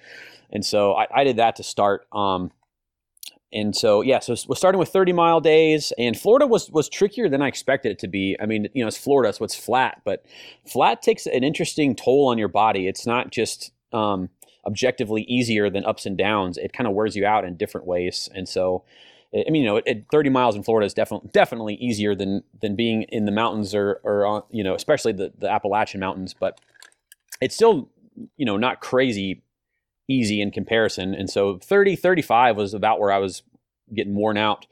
[0.51, 2.07] And so I, I did that to start.
[2.11, 2.51] Um,
[3.53, 7.29] and so yeah, so we're starting with 30 mile days, and Florida was was trickier
[7.29, 8.35] than I expected it to be.
[8.41, 10.25] I mean, you know, it's Florida, so it's flat, but
[10.65, 12.87] flat takes an interesting toll on your body.
[12.87, 14.29] It's not just um,
[14.65, 16.57] objectively easier than ups and downs.
[16.57, 18.83] It kind of wears you out in different ways, and so.
[19.35, 22.77] I mean, you know, at 30 miles in Florida is definitely definitely easier than than
[22.77, 26.33] being in the mountains or or on, you know, especially the the Appalachian mountains.
[26.33, 26.61] But
[27.41, 27.89] it's still,
[28.37, 29.43] you know, not crazy
[30.07, 31.13] easy in comparison.
[31.13, 33.43] And so 30, 35 was about where I was
[33.93, 34.65] getting worn out.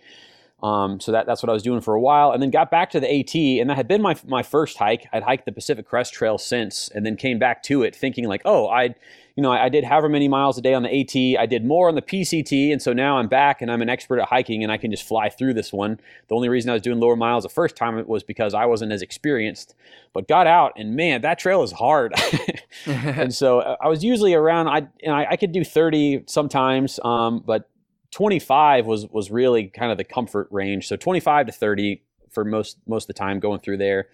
[0.65, 2.89] Um, so that, that's what I was doing for a while, and then got back
[2.91, 5.05] to the AT, and that had been my my first hike.
[5.13, 8.41] I'd hiked the Pacific Crest Trail since, and then came back to it thinking like,
[8.45, 8.95] oh, I
[9.35, 11.39] you know, I, I, did however many miles a day on the AT.
[11.39, 14.19] I did more on the PCT, and so now I'm back and I'm an expert
[14.19, 15.99] at hiking, and I can just fly through this one.
[16.29, 18.91] The only reason I was doing lower miles the first time was because I wasn't
[18.93, 19.75] as experienced,
[20.13, 22.13] but got out, and man, that trail is hard.
[22.85, 24.67] and so uh, I was usually around.
[24.67, 27.69] I you know, I, I could do 30 sometimes, um, but
[28.15, 30.87] 25 was was really kind of the comfort range.
[30.87, 32.01] So 25 to 30
[32.31, 34.07] for most most of the time going through there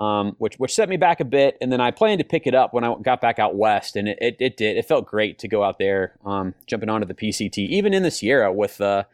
[0.00, 1.58] um, which which set me back a bit.
[1.60, 4.08] And then I planned to pick it up when I got back out west, and
[4.08, 4.76] it, it, it did.
[4.78, 8.10] It felt great to go out there, um, jumping onto the PCT, even in the
[8.10, 8.80] Sierra with.
[8.80, 9.04] Uh,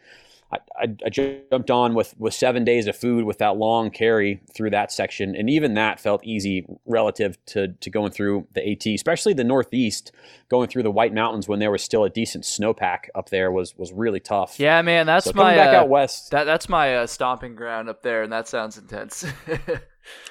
[0.53, 0.59] I,
[1.05, 4.93] I, jumped on with, with seven days of food with that long carry through that
[4.93, 9.45] section, and even that felt easy relative to, to going through the AT, especially the
[9.45, 10.13] Northeast,
[10.49, 13.77] going through the White Mountains when there was still a decent snowpack up there was
[13.77, 14.61] was really tough.
[14.61, 16.31] Yeah, man, that's so my back uh, out west.
[16.31, 19.25] That that's my uh, stomping ground up there, and that sounds intense.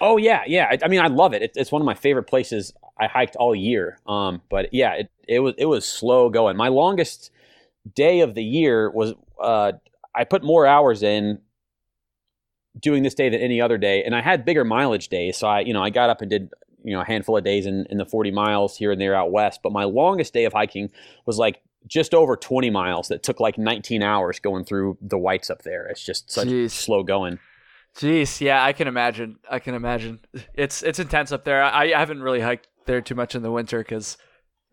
[0.02, 0.68] Oh yeah, yeah.
[0.72, 1.42] I, I mean, I love it.
[1.42, 1.52] it.
[1.56, 4.00] It's one of my favorite places I hiked all year.
[4.08, 6.58] Um, but yeah, it, it was it was slow going.
[6.58, 7.32] My longest
[7.94, 9.74] day of the year was uh,
[10.16, 11.40] I put more hours in
[12.80, 15.38] doing this day than any other day, and I had bigger mileage days.
[15.38, 16.52] So I, you know, I got up and did
[16.84, 19.32] you know a handful of days in, in the 40 miles here and there out
[19.32, 19.62] west.
[19.64, 20.92] But my longest day of hiking
[21.26, 25.50] was like just over 20 miles that took like 19 hours going through the whites
[25.50, 25.86] up there.
[25.88, 26.72] It's just such Jeez.
[26.72, 27.40] slow going.
[27.98, 29.38] Jeez, yeah, I can imagine.
[29.50, 30.20] I can imagine.
[30.54, 31.64] It's it's intense up there.
[31.64, 34.18] I, I haven't really hiked there too much in the winter because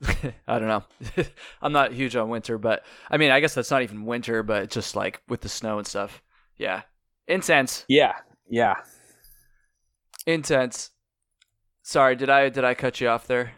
[0.49, 0.85] I don't know.
[1.63, 4.71] I'm not huge on winter, but I mean, I guess that's not even winter, but
[4.71, 6.23] just like with the snow and stuff.
[6.57, 6.83] Yeah.
[7.29, 7.85] Intense.
[7.89, 8.15] Yeah.
[8.49, 8.77] Yeah.
[10.27, 10.91] Intense.
[11.83, 13.53] Sorry, did I did I cut you off there?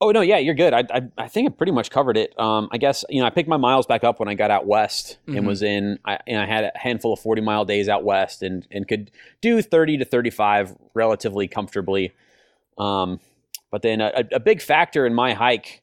[0.00, 0.74] Oh no, yeah, you're good.
[0.74, 2.38] I, I, I think I pretty much covered it.
[2.38, 4.66] Um, I guess you know I picked my miles back up when I got out
[4.66, 5.38] west Mhm.
[5.38, 5.98] and was in.
[6.04, 9.10] I, and I had a handful of 40 mile days out west and and could
[9.40, 12.12] do 30 to 35 relatively comfortably.
[12.78, 13.20] Um,
[13.70, 15.81] but then a, a big factor in my hike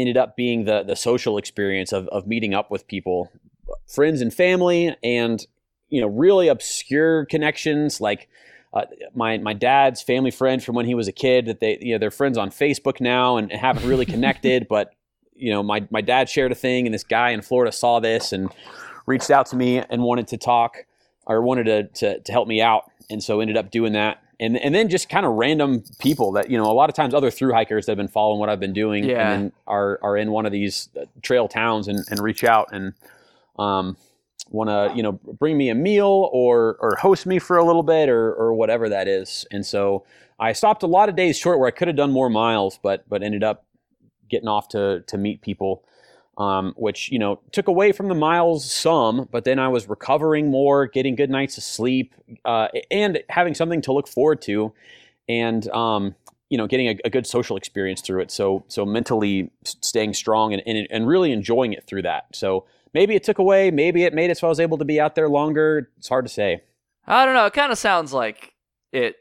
[0.00, 3.30] ended up being the the social experience of of meeting up with people,
[3.86, 5.46] friends and family, and
[5.88, 8.28] you know really obscure connections like
[8.72, 11.92] uh, my my dad's family friend from when he was a kid that they you
[11.92, 14.92] know they're friends on Facebook now and haven't really connected but
[15.34, 18.32] you know my my dad shared a thing and this guy in Florida saw this
[18.32, 18.50] and
[19.06, 20.84] reached out to me and wanted to talk
[21.26, 22.90] or wanted to to, to help me out.
[23.08, 26.50] And so ended up doing that and and then just kind of random people that
[26.50, 28.60] you know a lot of times other through hikers that have been following what I've
[28.60, 29.32] been doing Yeah.
[29.32, 32.68] and then are are in one of these uh, trail towns and and reach out
[32.72, 32.94] and
[33.58, 33.96] um
[34.50, 37.82] want to you know bring me a meal or or host me for a little
[37.82, 40.04] bit or or whatever that is and so
[40.38, 43.08] i stopped a lot of days short where i could have done more miles but
[43.08, 43.64] but ended up
[44.28, 45.82] getting off to to meet people
[46.38, 50.50] um, which you know took away from the miles some but then i was recovering
[50.50, 54.72] more getting good nights of sleep uh, and having something to look forward to
[55.28, 56.14] and um,
[56.50, 60.52] you know getting a, a good social experience through it so so mentally staying strong
[60.52, 64.12] and, and and really enjoying it through that so maybe it took away maybe it
[64.14, 66.60] made it so i was able to be out there longer it's hard to say
[67.06, 67.46] I don't know.
[67.46, 68.54] It kind of sounds like
[68.92, 69.16] it.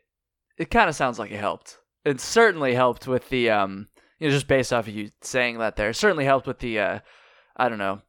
[0.58, 1.80] It kind of sounds like it helped.
[2.04, 3.88] It certainly helped with the um.
[4.20, 6.80] You know, just based off of you saying that, there it certainly helped with the
[6.80, 7.00] uh.
[7.58, 8.02] I don't know,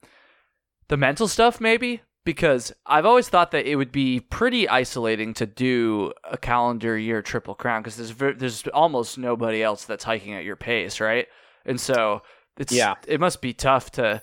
[0.89, 5.47] the mental stuff maybe because I've always thought that it would be pretty isolating to
[5.47, 10.35] do a calendar year triple crown because there's ver- there's almost nobody else that's hiking
[10.35, 11.29] at your pace, right?
[11.65, 12.23] And so
[12.57, 12.95] it's Yeah.
[13.07, 14.21] it must be tough to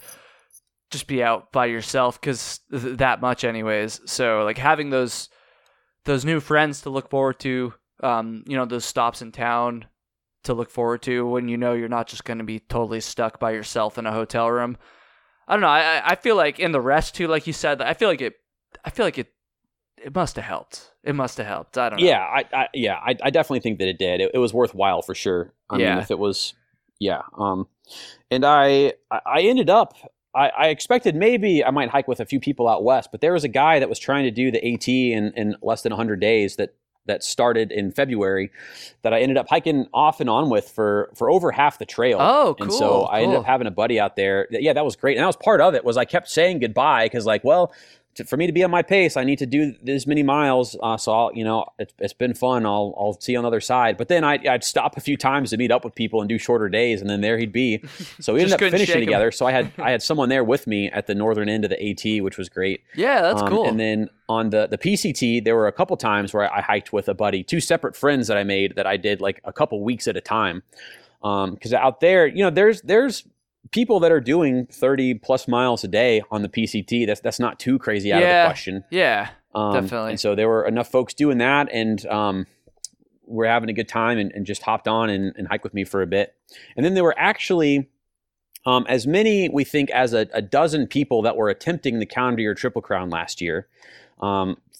[0.91, 5.29] just be out by yourself because th- that much anyways so like having those
[6.05, 9.85] those new friends to look forward to um you know those stops in town
[10.43, 13.39] to look forward to when you know you're not just going to be totally stuck
[13.39, 14.77] by yourself in a hotel room.
[15.47, 17.93] I don't know I, I- feel like in the rest too like you said i
[17.93, 18.35] feel like it
[18.85, 19.27] i feel like it
[20.03, 20.91] it must have helped.
[21.03, 21.77] It must have helped.
[21.77, 22.05] I don't know.
[22.05, 24.21] Yeah i, I yeah I, I definitely think that it did.
[24.21, 25.53] It, it was worthwhile for sure.
[25.69, 25.89] I Yeah.
[25.95, 26.53] mean if it was
[26.99, 27.67] yeah um
[28.31, 29.93] and i i I ended up
[30.35, 33.33] I, I expected maybe I might hike with a few people out west, but there
[33.33, 36.19] was a guy that was trying to do the AT in, in less than 100
[36.19, 36.73] days that
[37.05, 38.49] that started in February
[39.01, 42.17] that I ended up hiking off and on with for for over half the trail.
[42.21, 44.47] oh cool And so I ended up having a buddy out there.
[44.51, 45.17] that- Yeah, that was great.
[45.17, 47.73] And that was part of it was I kept saying goodbye because like, well,
[48.15, 50.75] to, for me to be on my pace, I need to do this many miles.
[50.81, 52.65] Uh, so I'll, you know, it's, it's been fun.
[52.65, 53.97] I'll, I'll see you on the other side.
[53.97, 56.37] But then I, I'd stop a few times to meet up with people and do
[56.37, 57.83] shorter days, and then there he'd be.
[58.19, 59.31] So we ended up finishing together.
[59.31, 61.89] So I had I had someone there with me at the northern end of the
[61.89, 62.81] AT, which was great.
[62.95, 66.33] yeah that's Um, cool And then on the the PCT, there were a couple times
[66.33, 69.21] where I hiked with a buddy, two separate friends that I made that I did
[69.21, 70.63] like a couple weeks at a time.
[71.23, 73.23] Um because out there, you know, there's there's
[73.71, 77.05] people that are doing 30 plus miles a day on the PCT.
[77.07, 78.83] That's that's not too crazy out of the question.
[78.89, 80.11] yeah Um, Definitely.
[80.11, 82.47] And so there were enough folks doing that, and um,
[83.25, 85.83] we're having a good time, and, and just hopped on and, and hiked with me
[85.83, 86.35] for a bit.
[86.75, 87.89] And then there were actually
[88.65, 92.41] um, as many, we think, as a, a dozen people that were attempting the calendar
[92.41, 93.67] year triple crown last year.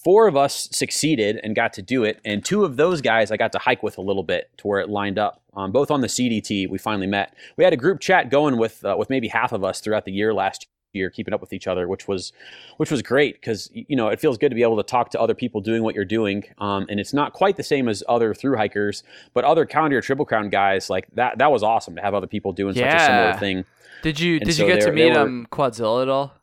[0.04, 3.38] Four of us succeeded and got to do it, and two of those guys I
[3.38, 5.42] got to hike with a little bit to where it lined up.
[5.56, 7.34] Um, both on the CDT, we finally met.
[7.58, 10.12] We had a group chat going with uh, with maybe half of us throughout the
[10.12, 12.34] year last year, keeping up with each other, which was
[12.78, 15.20] which was great because you know it feels good to be able to talk to
[15.20, 18.34] other people doing what you're doing, um, and it's not quite the same as other
[18.34, 21.38] through hikers, but other calendar triple crown guys like that.
[21.38, 23.66] That was awesome to have other people doing such a similar thing.
[24.02, 26.34] did you and did so you get to meet were- um quadzilla at all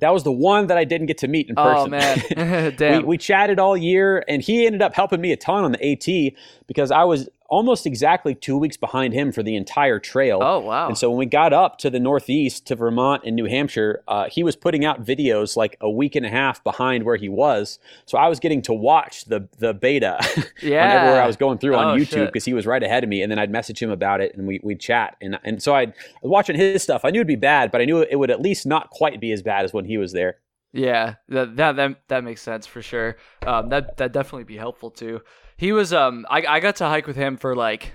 [0.00, 1.94] That was the one that I didn't get to meet in oh, person.
[1.94, 5.36] oh man we, damn we chatted all year, and he ended up helping me a
[5.36, 6.34] ton on the AT
[6.66, 10.38] because I was almost exactly two weeks behind him for the entire trail.
[10.42, 13.46] oh wow And so when we got up to the Northeast to Vermont and New
[13.46, 17.16] Hampshire, uh, he was putting out videos like a week and a half behind where
[17.16, 17.78] he was.
[18.06, 20.18] So I was getting to watch the the beta
[20.62, 23.02] yeah on everywhere I was going through on Oh, YouTube because he was right ahead
[23.02, 23.22] of me.
[23.22, 25.16] And then I'd message him about it and we, we'd chat.
[25.22, 27.00] And, and so I'd, I was watching his stuff.
[27.04, 29.32] I knew it'd be bad, but I knew it would at least not quite be
[29.32, 30.36] as bad as when he was there.
[30.72, 33.16] Yeah, that that that, that makes sense for sure.
[33.46, 35.22] Um, that that definitely be helpful too.
[35.56, 37.94] He was um, I I got to hike with him for like,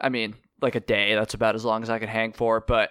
[0.00, 1.14] I mean, like a day.
[1.14, 2.60] That's about as long as I could hang for.
[2.60, 2.90] But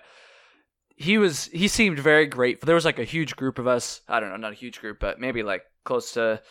[0.96, 2.66] he was he seemed very grateful.
[2.68, 4.02] There was like a huge group of us.
[4.08, 6.42] I don't know, not a huge group, but maybe like close to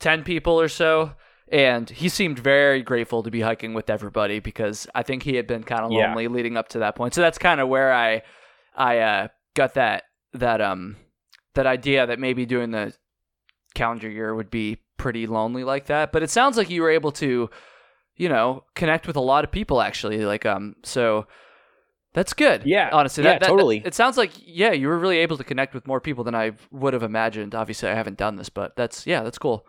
[0.00, 1.12] ten people or so.
[1.50, 5.46] and he seemed very grateful to be hiking with everybody because I think he had
[5.46, 6.08] been kind of Yeah.
[6.08, 7.14] lonely leading up to that point.
[7.14, 8.22] So that's kind of where I
[8.76, 10.02] I uh, got that
[10.34, 10.96] that um
[11.58, 12.94] that idea that maybe doing the
[13.74, 16.12] calendar year would be pretty lonely like that.
[16.12, 17.50] But it sounds like you were able to,
[18.16, 20.24] you know, connect with a lot of people actually.
[20.24, 21.26] Like um, so
[22.14, 22.62] that's good.
[22.64, 22.90] Yeah.
[22.92, 23.82] honestly, Yeah, that, that- totally.
[23.84, 26.52] it sounds like yeah, you were really able to connect with more people than I
[26.70, 27.54] would have imagined.
[27.56, 29.66] Obviously, I haven't done this, but that's yeah, that's cool.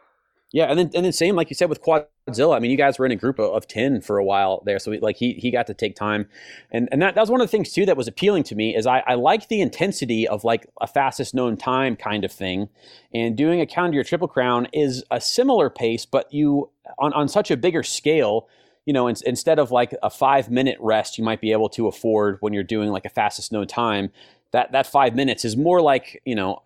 [0.51, 2.55] Yeah, and then and then same like you said with Quadzilla.
[2.55, 4.79] I mean, you guys were in a group of, of ten for a while there,
[4.79, 6.27] so we, like he he got to take time,
[6.71, 8.75] and and that, that was one of the things too that was appealing to me
[8.75, 12.67] is I I like the intensity of like a fastest known time kind of thing,
[13.13, 17.27] and doing a calendar year triple crown is a similar pace, but you on on
[17.27, 18.47] such a bigger scale.
[18.85, 21.85] You know, in, instead of like a five minute rest, you might be able to
[21.85, 24.09] afford when you're doing like a fastest known time.
[24.51, 26.59] That that five minutes is more like you know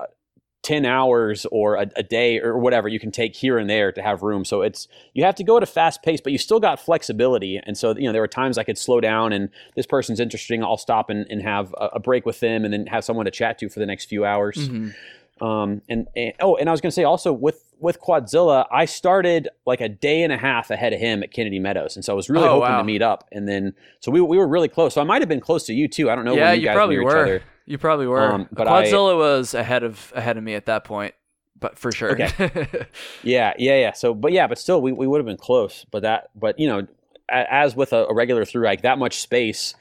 [0.64, 4.02] 10 hours or a, a day or whatever you can take here and there to
[4.02, 4.46] have room.
[4.46, 7.60] So it's you have to go at a fast pace but you still got flexibility.
[7.64, 10.64] And so you know there were times i could slow down and this person's interesting
[10.64, 13.32] i'll stop and, and have a, a break with them and then have someone to
[13.32, 14.56] chat to for the next few hours.
[14.58, 14.94] Mhm.
[15.42, 18.86] um, and, and oh and i was going to say also with with quadzilla i
[18.86, 21.96] started like a day and a half ahead of him at kennedy meadows.
[21.98, 22.78] And so i was really Oh, hoping wow.
[22.78, 24.94] to meet up and then so we, we were really close.
[24.94, 26.10] So i might have been close to you too.
[26.10, 27.42] I don't know yeah, when you, you guys probably knew each were.
[27.66, 28.32] You probably were.
[28.32, 31.14] Um, but I- Quadzilla was ahead of ahead of me at that point,
[31.60, 32.12] but for sure.
[32.12, 32.68] Okay.
[33.24, 33.94] Yeah, yeah, yeah.
[33.94, 35.86] So, but yeah, but still, we, we would have been close.
[35.92, 36.88] But that, but you know,
[37.30, 39.74] as with a, a regular through hike, that much space,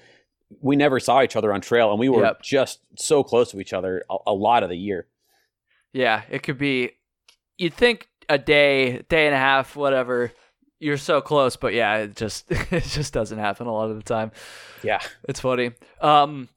[0.60, 2.42] we never saw each other on trail, and we were Yep.
[2.42, 5.06] just so close to each other a, a lot of the year.
[5.92, 6.92] yeah, it could be.
[7.58, 10.32] You'd think a day, day and a half, whatever.
[10.80, 14.02] You're so close, but yeah, it just it just doesn't happen a lot of the
[14.02, 14.30] time.
[14.82, 15.72] Yeah, It's funny.
[16.00, 16.48] Um,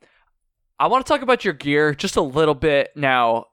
[0.80, 3.46] I want to talk about your gear just a little bit now.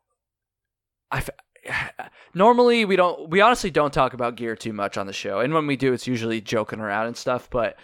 [1.11, 1.23] I
[2.35, 5.55] normally we don't we honestly don't talk about gear too much on the show, and
[5.55, 7.49] when we do, it's usually joking around and stuff.
[7.51, 7.77] But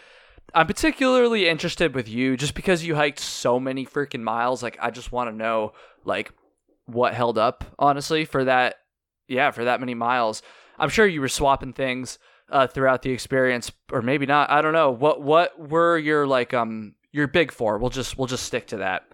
[0.55, 4.63] I'm particularly interested with you just because you hiked so many freaking miles.
[4.63, 5.73] Like, I just want to know
[6.05, 6.33] like
[6.87, 8.77] what held up honestly for that.
[9.29, 10.43] Yeah, for that many miles.
[10.79, 12.19] I'm sure you were swapping things
[12.51, 14.51] uh, throughout the experience, or maybe not.
[14.51, 14.91] I don't know.
[14.91, 17.79] What what were your like um your big four?
[17.79, 19.08] We'll just we'll just stick to that.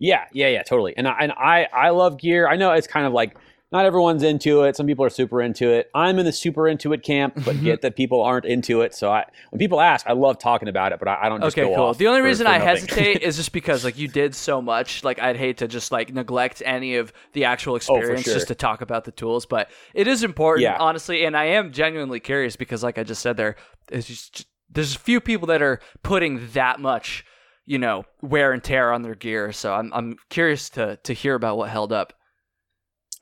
[0.00, 0.94] Yeah, yeah, yeah, totally.
[0.96, 2.48] And I, and I I love gear.
[2.48, 3.36] I know it's kind of like
[3.70, 4.74] not everyone's into it.
[4.74, 5.90] Some people are super into it.
[5.94, 7.64] I'm in the super into it camp, but mm-hmm.
[7.64, 8.94] get that people aren't into it.
[8.94, 11.56] So I when people ask, I love talking about it, but I, I don't just
[11.56, 11.94] okay, cool.
[11.94, 12.68] The only for- reason for I nothing.
[12.68, 15.04] hesitate is just because like you did so much.
[15.04, 18.34] Like I'd hate to just like neglect any of the actual oh, experience Oh, sure.
[18.34, 20.78] just to talk about the tools, but it is important, Yeah.
[20.80, 21.24] honestly.
[21.24, 23.56] And I am genuinely curious because, like I just said, there
[23.92, 27.24] is just there's a few people that are putting that much,
[27.70, 29.52] you know, wear and tear on their gear.
[29.52, 32.12] So I'm I'm curious to to hear about what held up.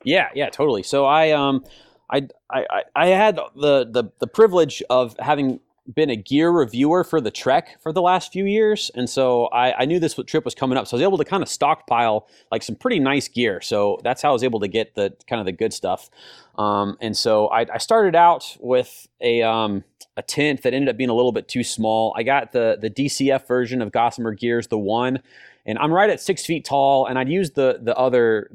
[0.03, 0.81] Yeah, yeah, totally.
[0.81, 1.63] So I um
[2.09, 5.59] I I I- had the the the privilege of having
[5.93, 9.83] been a gear reviewer for the Trek for the last few years, and so I,
[9.83, 12.27] I knew this trip was coming up, so I was able to kind of stockpile
[12.51, 13.61] like some pretty nice gear.
[13.61, 16.09] So that's how I was able to get the kind of the good stuff.
[16.57, 19.83] Um, and so I, I started out with a um,
[20.17, 22.13] a tent that ended up being a little bit too small.
[22.17, 25.19] I got the the DCF version of Gossamer Gears, the one,
[25.65, 28.49] and I'm right at six feet tall, and I'd used the the other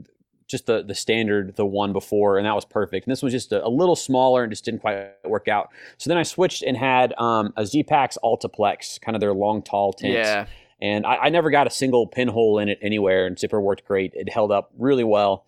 [0.46, 3.06] just the the standard the one before and that was perfect.
[3.06, 5.70] And this was just a, a little smaller and just didn't quite work out.
[5.96, 9.92] So then i switched and had um, a Zpacks Altaplex kind of their long tall
[9.92, 10.12] tent.
[10.14, 10.46] Yeah,
[10.80, 14.12] and I, I never got a single pinhole in it anywhere and zipper worked great.
[14.14, 15.46] It held up really well.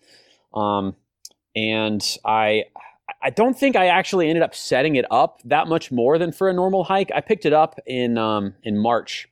[0.53, 0.95] Um,
[1.55, 2.65] and i
[3.21, 6.49] i don't think i actually ended up setting it up that much more than for
[6.49, 9.27] a normal hike i picked it up in um, in march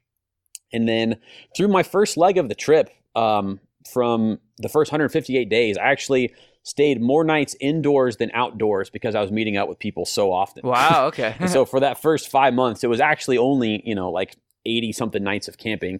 [0.73, 1.17] and then
[1.55, 3.59] through my first leg of the trip um,
[3.91, 6.33] from the first 158 days i actually
[6.63, 10.61] stayed more nights indoors than outdoors because i was meeting up with people so often
[10.65, 11.35] wow, okay.
[11.47, 14.35] so for that first five months, it was actually only you know like
[14.65, 15.99] eighty something nights of camping.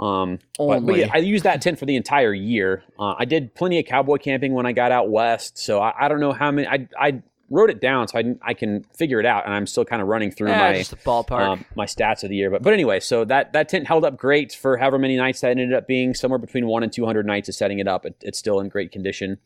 [0.00, 2.82] Um, but, but yeah, I used that tent for the entire year.
[2.98, 6.08] Uh, I did plenty of cowboy camping when I got out west, so I, I
[6.08, 6.66] don't know how many.
[6.66, 9.66] I I wrote it down so I, can- I can figure it out, and I'm
[9.66, 11.40] still kind of running through yeah, my ballpark.
[11.40, 12.48] um, my stats of the year.
[12.48, 15.50] But but anyway, so that that tent held up great for however many nights that
[15.50, 16.14] ended up being.
[16.14, 18.06] Somewhere between one and two hundred nights of setting it up.
[18.06, 19.38] It, it's still in great condition.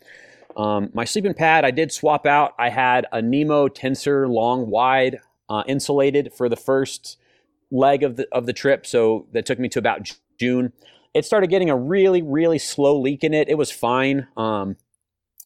[0.56, 2.54] Um, my sleeping pad, I did swap out.
[2.60, 7.18] I had a Nemo Tensor long wide uh, insulated for the first
[7.72, 8.86] leg of the of the trip.
[8.86, 10.72] So that took me to about June.
[11.12, 13.48] It started getting a really really slow leak in it.
[13.48, 14.26] It was fine.
[14.36, 14.76] Um,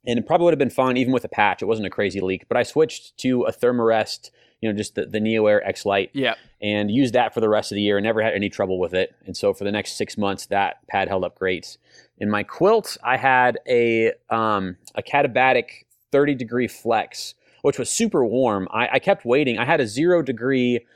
[0.07, 1.61] and it probably would have been fine even with a patch.
[1.61, 4.31] It wasn't a crazy leak, but I switched to a Thermarest,
[4.61, 7.49] you know, just the, the Neo Air X Lite yeah, and used that for the
[7.49, 9.15] rest of the year and never had any trouble with it.
[9.27, 11.77] And so for the next six months, that pad held up great.
[12.19, 18.25] In my quilt, I had a um, a Katabatic 30 degree flex which was super
[18.25, 18.69] warm.
[18.71, 19.59] I, I kept waiting.
[19.59, 20.87] I had a zero degree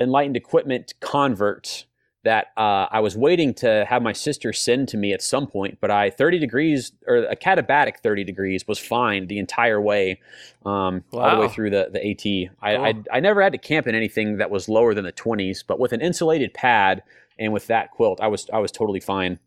[0.00, 1.84] enlightened equipment convert
[2.22, 5.78] that uh, I was waiting to have my sister send to me at some point,
[5.80, 10.20] but I 30 degrees or a katabatic 30 degrees was fine the entire way,
[10.66, 11.20] um, wow.
[11.20, 12.52] all the way through the, the AT.
[12.60, 13.04] I, cool.
[13.12, 15.80] I, I, never had to camp in anything that was lower than the 20s, but
[15.80, 17.02] with an insulated pad
[17.38, 19.38] and with that quilt, I was I was totally fine.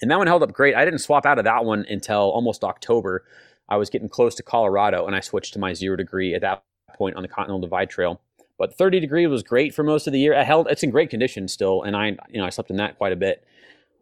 [0.00, 0.74] And that one held up great.
[0.74, 3.24] I didn't swap out of that one until almost October.
[3.68, 6.64] I was getting close to Colorado, and I switched to my zero degree at that
[6.94, 8.20] point on the Continental Divide Trail.
[8.60, 10.34] But 30 degree was great for most of the year.
[10.34, 12.98] It held, it's in great condition still, and I, you know, I slept in that
[12.98, 13.42] quite a bit.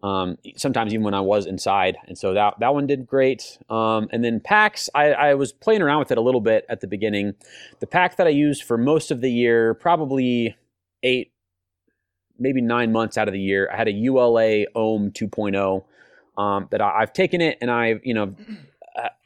[0.03, 3.57] Um, sometimes even when I was inside, and so that that one did great.
[3.71, 6.81] Um, and then packs, I, I was playing around with it a little bit at
[6.81, 7.37] the beginning.
[7.79, 10.57] The pack that I used for most of the year, probably
[11.05, 11.33] eight,
[12.37, 15.85] maybe nine months out of the year, I had a ULA Ohm 2.0
[16.37, 18.35] um, that I, have taken it and I've you know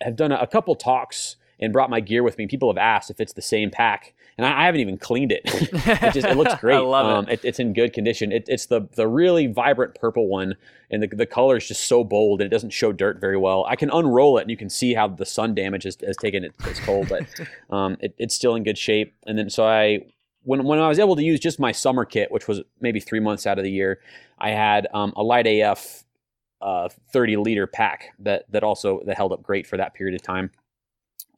[0.02, 2.46] have done a, a couple talks and brought my gear with me.
[2.46, 5.42] People have asked if it's the same pack, and I, I haven't even cleaned it.
[5.44, 6.76] it, just, it looks great.
[6.76, 7.34] I love um, it.
[7.34, 7.44] it.
[7.44, 8.32] It's in good condition.
[8.32, 10.56] It, it's the the really vibrant purple one,
[10.90, 13.64] and the the color is just so bold, and it doesn't show dirt very well.
[13.68, 16.44] I can unroll it, and you can see how the sun damage has, has taken
[16.44, 17.26] it, its toll, but
[17.70, 19.14] um, it, it's still in good shape.
[19.26, 20.00] And then so I.
[20.44, 23.20] When, when I was able to use just my summer kit, which was maybe three
[23.20, 24.00] months out of the year,
[24.40, 26.02] I had um, a LiteAF
[26.60, 30.22] uh, 30 liter pack that that also that held up great for that period of
[30.22, 30.50] time.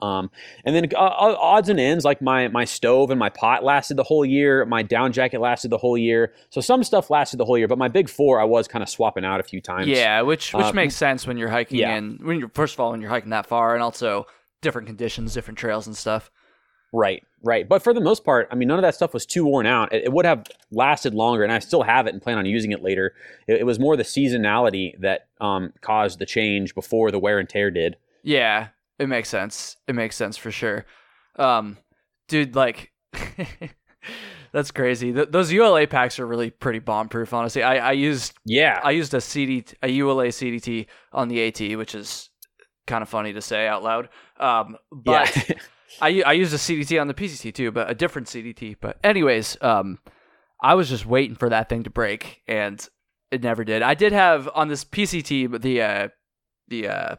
[0.01, 0.31] Um,
[0.65, 4.03] and then uh, odds and ends like my my stove and my pot lasted the
[4.03, 4.65] whole year.
[4.67, 6.33] My down jacket lasted the whole year.
[6.51, 8.89] So some stuff lasted the whole year, but my big four I was kind of
[8.89, 9.87] swapping out a few times.
[9.87, 11.95] Yeah, which which uh, makes sense when you're hiking yeah.
[11.95, 14.27] and when you're first of all when you're hiking that far, and also
[14.61, 16.31] different conditions, different trails and stuff.
[16.93, 17.69] Right, right.
[17.69, 19.93] But for the most part, I mean, none of that stuff was too worn out.
[19.93, 22.71] It, it would have lasted longer, and I still have it and plan on using
[22.71, 23.15] it later.
[23.49, 27.49] It, it was more the seasonality that um, caused the change before the wear and
[27.49, 27.97] tear did.
[28.23, 28.69] Yeah,
[28.99, 29.77] it makes sense.
[29.87, 30.85] It makes sense for sure.
[31.37, 31.79] Um,
[32.29, 32.93] dude, like,
[34.53, 35.13] that's crazy.
[35.13, 37.33] Th- those ULA packs are really pretty bomb proof.
[37.33, 41.79] Honestly, I, I used yeah, I used a CD a ULA CDT on the AT,
[41.79, 42.31] which is
[42.87, 44.09] kind of funny to say out loud.
[44.39, 45.37] Um, but.
[45.49, 45.57] Yeah.
[46.01, 48.77] I I used a CDT on the PCT too, but a different CDT.
[48.81, 50.01] But anyways, um,
[50.61, 52.85] I was just waiting for that thing to break, and
[53.31, 53.83] it never did.
[53.83, 56.09] I did have on this PCT, but the uh,
[56.69, 57.17] the uh,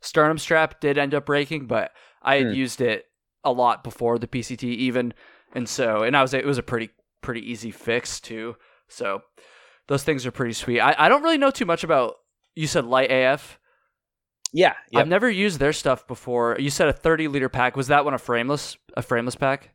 [0.00, 1.92] sternum strap did end up breaking, but
[2.22, 2.56] I had mm.
[2.56, 3.04] used it
[3.44, 5.14] a lot before the PCT even,
[5.54, 6.90] and so and I was it was a pretty
[7.22, 8.56] pretty easy fix too.
[8.88, 9.22] So
[9.86, 10.80] those things are pretty sweet.
[10.80, 12.16] I, I don't really know too much about.
[12.54, 13.56] You said LiteAF.
[14.52, 15.02] Yeah, yep.
[15.02, 16.56] I've never used their stuff before.
[16.58, 17.76] You said a 30 liter pack.
[17.76, 19.74] Was that one a frameless a frameless pack?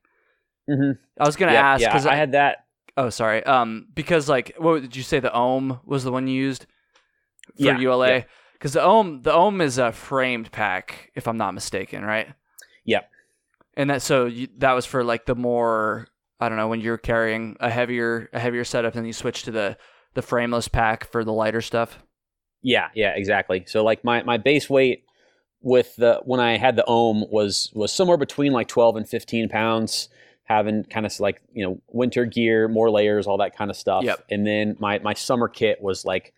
[0.69, 0.99] Mm-hmm.
[1.19, 2.65] I was gonna yep, ask because yeah, I, I, had that.
[2.97, 3.43] Oh, sorry.
[3.43, 5.19] Um, because like, what did you say?
[5.19, 6.65] The Ohm was the one you used
[7.57, 8.25] for yeah, ULA.
[8.63, 12.29] Because the Ohm the Ohm is a framed pack, if I'm not mistaken, right?
[12.85, 13.09] Yep.
[13.75, 16.07] And that so you, that was for like the more
[16.39, 19.51] I don't know when you're carrying a heavier a heavier setup, and you switch to
[19.51, 19.75] the
[20.13, 21.99] the frameless pack for the lighter stuff.
[22.61, 23.65] Yeah, yeah, exactly.
[23.67, 25.03] So like my my base weight
[25.59, 29.49] with the when I had the ohm was was somewhere between like 12 and 15
[29.49, 30.07] pounds
[30.45, 34.03] having kind of like you know winter gear more layers all that kind of stuff
[34.03, 34.23] yep.
[34.29, 36.33] and then my my summer kit was like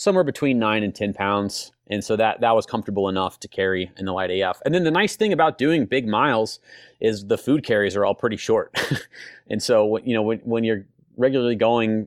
[0.00, 1.72] somewhere between 9 and 10 pounds.
[1.88, 4.90] And so that that was comfortable enough to carry in the LiteAF and then the
[4.90, 6.58] nice thing about doing big miles
[7.00, 8.74] is the food carries are all pretty short.
[9.52, 10.86] And so you know when, when you're
[11.16, 12.06] regularly going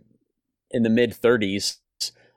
[0.71, 1.77] in the mid 30s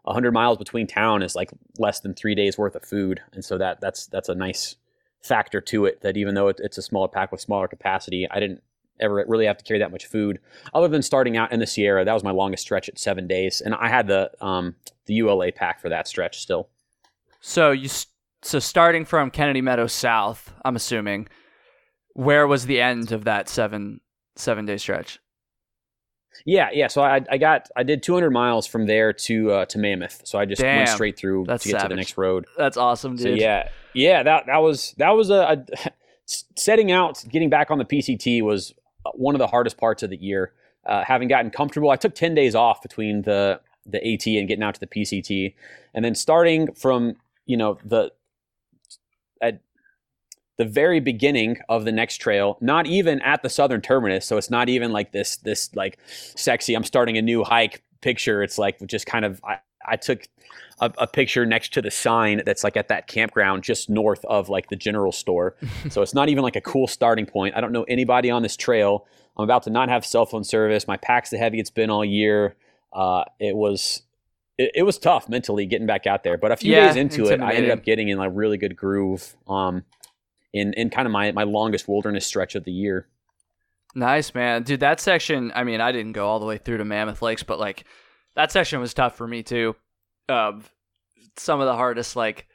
[0.02, 3.22] 100 miles between town is like less than three days worth of food.
[3.32, 4.74] And so that that's that's a nice
[5.22, 8.38] factor to it that even though it, it's a smaller pack with smaller capacity i
[8.38, 8.62] didn't
[9.00, 10.38] ever really have to carry that much food
[10.74, 13.60] other than starting out in the sierra that was my longest stretch at seven days
[13.60, 14.74] and i had the um
[15.06, 16.68] the ula pack for that stretch still
[17.40, 17.88] so you
[18.42, 21.28] so starting from kennedy meadows south i'm assuming
[22.14, 24.00] where was the end of that seven
[24.36, 25.18] seven day stretch
[26.44, 26.88] yeah, yeah.
[26.88, 30.22] So I, I got I did 200 miles from there to uh, to Mammoth.
[30.24, 32.46] So I just Damn, went straight through to get to the next road.
[32.56, 33.22] That's awesome, dude.
[33.22, 34.22] So yeah, yeah.
[34.22, 35.90] That that was that was a, a
[36.26, 38.74] setting out, getting back on the PCT was
[39.14, 40.52] one of the hardest parts of the year.
[40.84, 44.64] Uh, having gotten comfortable, I took 10 days off between the the AT and getting
[44.64, 45.54] out to the PCT,
[45.94, 48.12] and then starting from you know the
[49.40, 49.60] at
[50.58, 54.26] the very beginning of the next trail, not even at the southern terminus.
[54.26, 55.98] So it's not even like this this like
[56.34, 56.74] sexy.
[56.74, 58.42] I'm starting a new hike picture.
[58.42, 60.22] It's like just kind of I, I took
[60.80, 64.48] a, a, picture next to the sign that's like at that campground just north of
[64.48, 65.56] like the general store.
[65.90, 67.56] so it's not even like a cool starting point.
[67.56, 69.06] I don't know anybody on this trail.
[69.36, 70.86] I'm about to not have cell phone service.
[70.86, 72.56] My pack's the heavy it's been all year.
[72.92, 74.02] Uh, it was
[74.58, 76.38] it, it, was tough mentally getting back out there.
[76.38, 78.76] But a few yeah, days into it, I ended up getting in a really good
[78.76, 79.36] groove.
[79.46, 79.84] Um,
[80.56, 83.06] in in kind of my my longest wilderness stretch of the year.
[83.94, 84.62] Nice, man.
[84.62, 87.42] Dude, that section, I mean, I didn't go all the way through to Mammoth Lakes,
[87.42, 87.84] but like
[88.36, 89.74] that session was tough for me too.
[90.28, 90.62] Um,
[91.36, 92.46] some of the hardest, like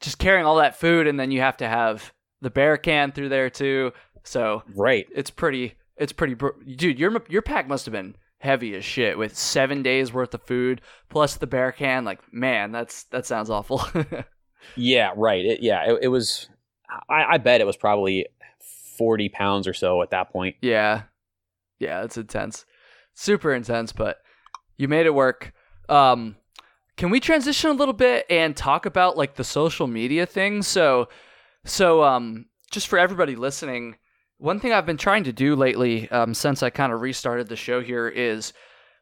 [0.00, 3.30] just carrying all that food, and then you have to have the bear can through
[3.30, 3.92] there too.
[4.22, 6.36] So right, it's pretty, it's pretty,
[6.76, 6.98] dude.
[6.98, 10.82] Your your pack must have been heavy as shit with seven days worth of food
[11.08, 12.04] plus the bear can.
[12.04, 13.82] Like, man, that's that sounds awful.
[14.76, 15.44] yeah, right.
[15.44, 16.48] It, yeah, it, it was.
[17.08, 18.26] I, I bet it was probably
[18.98, 20.56] 40 pounds or so at that point.
[20.60, 21.02] Yeah.
[21.78, 22.64] Yeah, it's intense.
[23.14, 24.18] Super intense, but
[24.76, 25.52] you made it work.
[25.88, 26.36] Um,
[26.96, 30.62] can we transition a little bit and talk about like the social media thing?
[30.62, 31.08] So,
[31.64, 33.96] so um, just for everybody listening,
[34.38, 37.56] one thing I've been trying to do lately, um, since I kind of restarted the
[37.56, 38.52] show here, is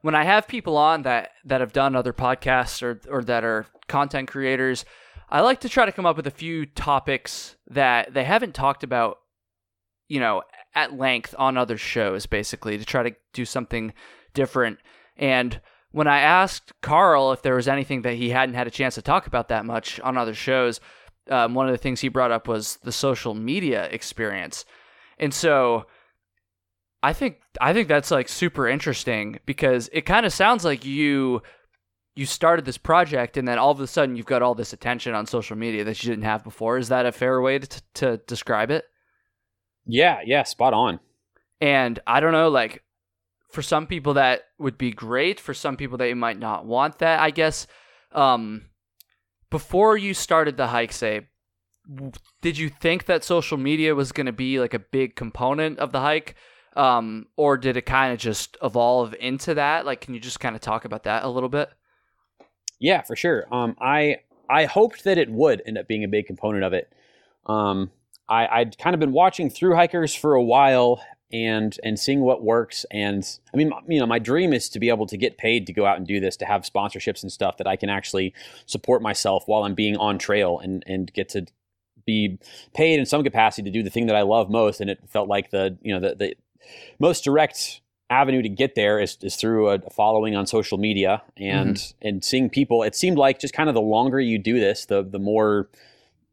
[0.00, 3.66] when I have people on that that have done other podcasts or or that are
[3.88, 4.84] content creators,
[5.28, 8.84] I like to try to come up with a few topics that they haven't talked
[8.84, 9.18] about
[10.12, 10.42] you know,
[10.74, 13.94] at length on other shows, basically, to try to do something
[14.34, 14.78] different.
[15.16, 15.60] And
[15.90, 19.02] when I asked Carl if there was anything that he hadn't had a chance to
[19.02, 20.80] talk about that much on other shows,
[21.30, 24.64] um, one of the things he brought up was the social media experience.
[25.18, 25.86] And so
[27.02, 31.42] I think I think that's like super interesting because it kind of sounds like you
[32.14, 35.14] you started this project and then all of a sudden you've got all this attention
[35.14, 36.78] on social media that you didn't have before.
[36.78, 38.84] Is that a fair way to, to describe it?
[39.86, 41.00] Yeah, yeah, spot on.
[41.60, 42.82] And I don't know, like
[43.52, 45.38] for some people that would be great.
[45.38, 47.20] For some people they might not want that.
[47.20, 47.66] I guess.
[48.12, 48.66] Um,
[49.50, 51.28] before you started the hike, say,
[52.40, 55.92] did you think that social media was going to be like a big component of
[55.92, 56.34] the hike?
[56.74, 59.84] Um, or did it kind of just evolve into that?
[59.84, 61.68] Like, can you just kind of talk about that a little bit?
[62.80, 63.46] Yeah, for sure.
[63.52, 66.90] Um, I I hoped that it would end up being a big component of it.
[67.46, 67.90] Um,
[68.28, 72.42] I, I'd kind of been watching through hikers for a while and and seeing what
[72.42, 72.84] works.
[72.90, 75.72] And I mean, you know, my dream is to be able to get paid to
[75.72, 78.34] go out and do this, to have sponsorships and stuff that I can actually
[78.66, 81.46] support myself while I'm being on trail and and get to
[82.04, 82.38] be
[82.74, 84.80] paid in some capacity to do the thing that I love most.
[84.80, 86.34] And it felt like the you know the the
[86.98, 87.80] most direct
[88.10, 92.08] avenue to get there is, is through a following on social media and mm-hmm.
[92.08, 92.82] and seeing people.
[92.82, 95.68] It seemed like just kind of the longer you do this, the the more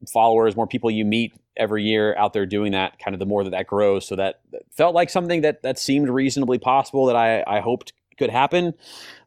[0.08, 3.44] followers, more people you meet every year out there doing that, kind of the more
[3.44, 4.08] that that grows.
[4.08, 4.42] So that,
[4.72, 8.74] felt like something that that seemed reasonably possible that I, I hoped could happen.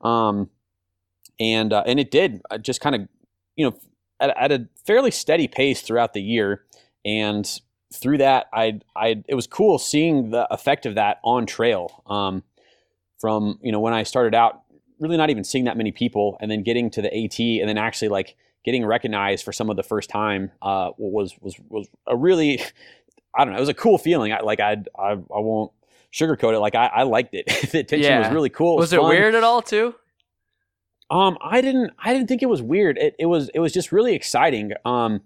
[0.00, 0.50] Um,
[1.38, 2.42] and uh, and it did.
[2.50, 3.08] I just kind of,
[3.56, 3.76] you know,
[4.20, 6.64] at, at a fairly steady pace throughout the year,
[7.04, 7.60] and
[7.92, 12.02] through that, I I it was cool seeing the effect of that on trail.
[12.06, 12.42] Um,
[13.18, 14.62] from you know when I started out,
[15.00, 17.78] really not even seeing that many people, and then getting to the AT, and then
[17.78, 22.16] actually like getting recognized for some of the first time uh, was was was a
[22.16, 22.60] really
[23.34, 24.32] I don't know it was a cool feeling.
[24.32, 25.72] I, like I I I won't
[26.12, 26.60] sugarcoat it.
[26.60, 27.46] Like I, I liked it.
[27.72, 28.20] the attention yeah.
[28.20, 28.74] was really cool.
[28.74, 29.94] It was, was it weird at all too?
[31.10, 32.98] Um, I didn't I didn't think it was weird.
[32.98, 34.72] It it was it was just really exciting.
[34.84, 35.20] Um,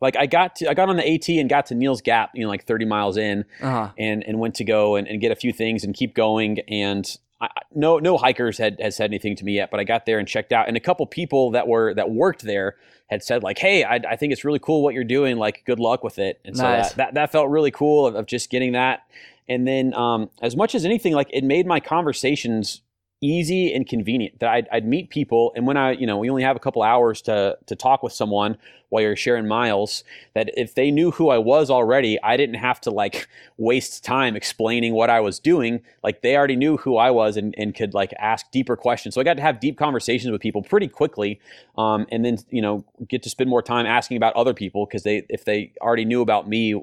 [0.00, 2.42] like I got to I got on the AT and got to Neels Gap, you
[2.42, 3.90] know, like 30 miles in, uh-huh.
[3.96, 6.60] and and went to go and, and get a few things and keep going.
[6.68, 10.06] And I, no no hikers had, had said anything to me yet, but I got
[10.06, 12.76] there and checked out, and a couple people that were that worked there
[13.08, 15.36] had said like, "Hey, I, I think it's really cool what you're doing.
[15.36, 18.26] Like, good luck with it." And so that, that, that felt really cool of, of
[18.26, 19.04] just getting that.
[19.48, 22.80] And then, um, as much as anything, like it made my conversations
[23.24, 25.52] easy and convenient that I'd, I'd, meet people.
[25.56, 28.12] And when i you know we only have a couple hours to to talk with
[28.12, 28.58] someone
[28.90, 30.04] while you're sharing miles
[30.34, 34.36] that if they knew who i was already i didn't have to like waste time
[34.36, 35.80] explaining what i was doing.
[36.02, 39.14] Like they already knew who i was and, and could like ask deeper questions.
[39.14, 41.40] So i got to have deep conversations with people pretty quickly
[41.78, 45.02] um, and then you know get to spend more time asking about other people because
[45.02, 46.74] they if they already knew about me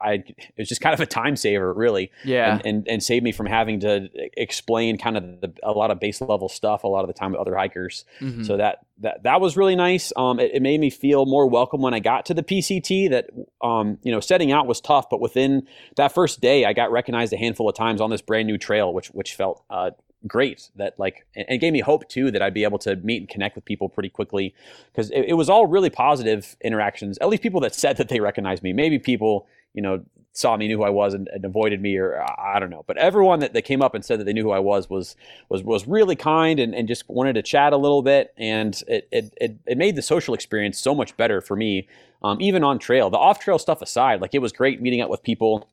[0.00, 2.10] I it was just kind of a time saver, really.
[2.24, 2.54] Yeah.
[2.54, 6.00] And and, and saved me from having to explain kind of the, a lot of
[6.00, 8.04] base level stuff a lot of the time with other hikers.
[8.20, 8.44] Mm-hmm.
[8.44, 10.12] So that that that was really nice.
[10.16, 13.10] Um, it, it, made me feel more welcome when I got to the PCT.
[13.10, 13.30] That
[13.62, 15.66] um, you know, setting out was tough, but within
[15.96, 18.92] that first day, I got recognized a handful of times on this brand new trail,
[18.92, 19.90] which which felt uh,
[20.26, 23.28] great that like and gave me hope too that I'd be able to meet and
[23.28, 24.54] connect with people pretty quickly
[24.92, 28.20] because it, it, was all really positive interactions at least people that said that they
[28.20, 31.80] recognized me maybe people you know, saw me, knew who I was, and, and avoided
[31.80, 32.84] me, or I don't know.
[32.86, 35.16] But everyone that, that came up and said that they knew who I was was
[35.48, 39.08] was was really kind and, and just wanted to chat a little bit, and it
[39.12, 41.88] it, it, made the social experience so much better for me,
[42.22, 43.10] um, even on trail.
[43.10, 45.68] The off trail stuff aside, like it was great meeting up with people.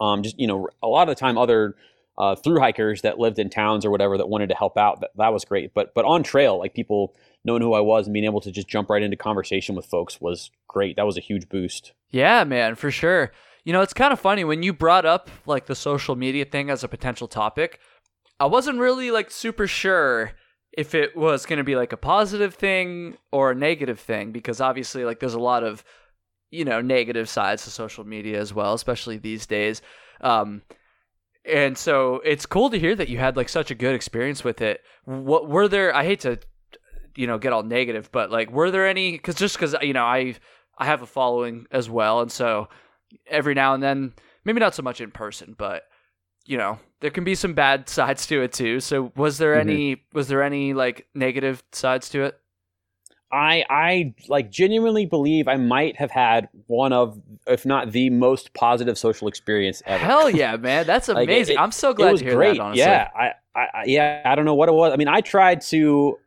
[0.00, 1.74] Um, just you know, a lot of the time, other
[2.18, 5.00] uh, through hikers that lived in towns or whatever that wanted to help out.
[5.00, 5.72] That, that was great.
[5.74, 7.14] But but on trail, like people
[7.44, 10.20] knowing who I was and being able to just jump right into conversation with folks
[10.20, 10.96] was great.
[10.96, 11.92] That was a huge boost.
[12.10, 13.32] Yeah, man, for sure.
[13.64, 16.70] You know, it's kind of funny when you brought up like the social media thing
[16.70, 17.80] as a potential topic.
[18.38, 20.32] I wasn't really like super sure
[20.72, 24.60] if it was going to be like a positive thing or a negative thing because
[24.60, 25.84] obviously like there's a lot of
[26.50, 29.82] you know negative sides to social media as well, especially these days.
[30.20, 30.62] Um,
[31.44, 34.60] and so it's cool to hear that you had like such a good experience with
[34.60, 34.82] it.
[35.04, 35.94] What were there?
[35.94, 36.38] I hate to,
[37.14, 39.12] you know, get all negative, but like, were there any?
[39.12, 40.34] Because just because you know, I
[40.78, 42.68] I have a following as well, and so
[43.26, 44.12] every now and then,
[44.44, 45.84] maybe not so much in person, but
[46.46, 48.80] you know, there can be some bad sides to it too.
[48.80, 49.70] So was there mm-hmm.
[49.70, 50.02] any?
[50.12, 52.40] Was there any like negative sides to it?
[53.32, 58.54] I I like genuinely believe I might have had one of, if not the most
[58.54, 60.04] positive social experience ever.
[60.04, 60.86] Hell yeah, man!
[60.86, 61.54] That's amazing.
[61.54, 62.56] like it, I'm so glad to hear great.
[62.56, 62.62] that.
[62.62, 64.92] Honestly, yeah, I, I yeah, I don't know what it was.
[64.92, 66.18] I mean, I tried to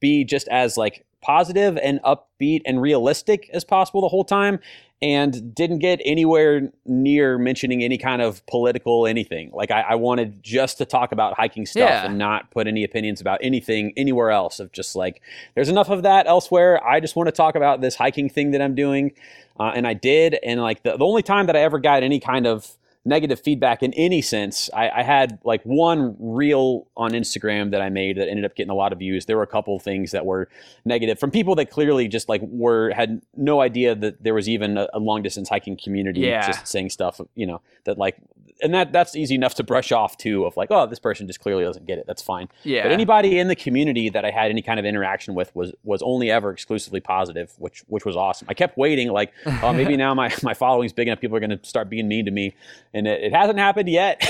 [0.00, 4.60] be just as like positive and upbeat and realistic as possible the whole time
[5.00, 9.50] and didn't get anywhere near mentioning any kind of political anything.
[9.52, 12.06] Like I, I wanted just to talk about hiking stuff yeah.
[12.06, 14.58] and not put any opinions about anything anywhere else.
[14.58, 15.22] Of just like,
[15.54, 16.84] there's enough of that elsewhere.
[16.84, 19.12] I just want to talk about this hiking thing that I'm doing,
[19.58, 20.36] uh, and I did.
[20.42, 23.82] And like the, the only time that I ever got any kind of negative feedback
[23.82, 24.68] in any sense.
[24.74, 28.70] I, I, had like one reel on Instagram that I made that ended up getting
[28.70, 29.26] a lot of views.
[29.26, 30.48] There were a couple things that were
[30.84, 34.76] negative from people that clearly just like were had no idea that there was even
[34.76, 36.46] a, a long distance hiking community yeah.
[36.46, 38.18] just saying stuff, you know, that like
[38.62, 41.40] and that that's easy enough to brush off too of like, oh, this person just
[41.40, 42.06] clearly doesn't get it.
[42.06, 42.48] That's fine.
[42.64, 42.82] Yeah.
[42.84, 46.02] But anybody in the community that I had any kind of interaction with was was
[46.02, 48.46] only ever exclusively positive, which which was awesome.
[48.50, 49.32] I kept waiting, like,
[49.62, 52.24] oh, maybe now my my following's big enough, people are going to start being mean
[52.24, 52.54] to me,
[52.92, 54.22] and it, it hasn't happened yet.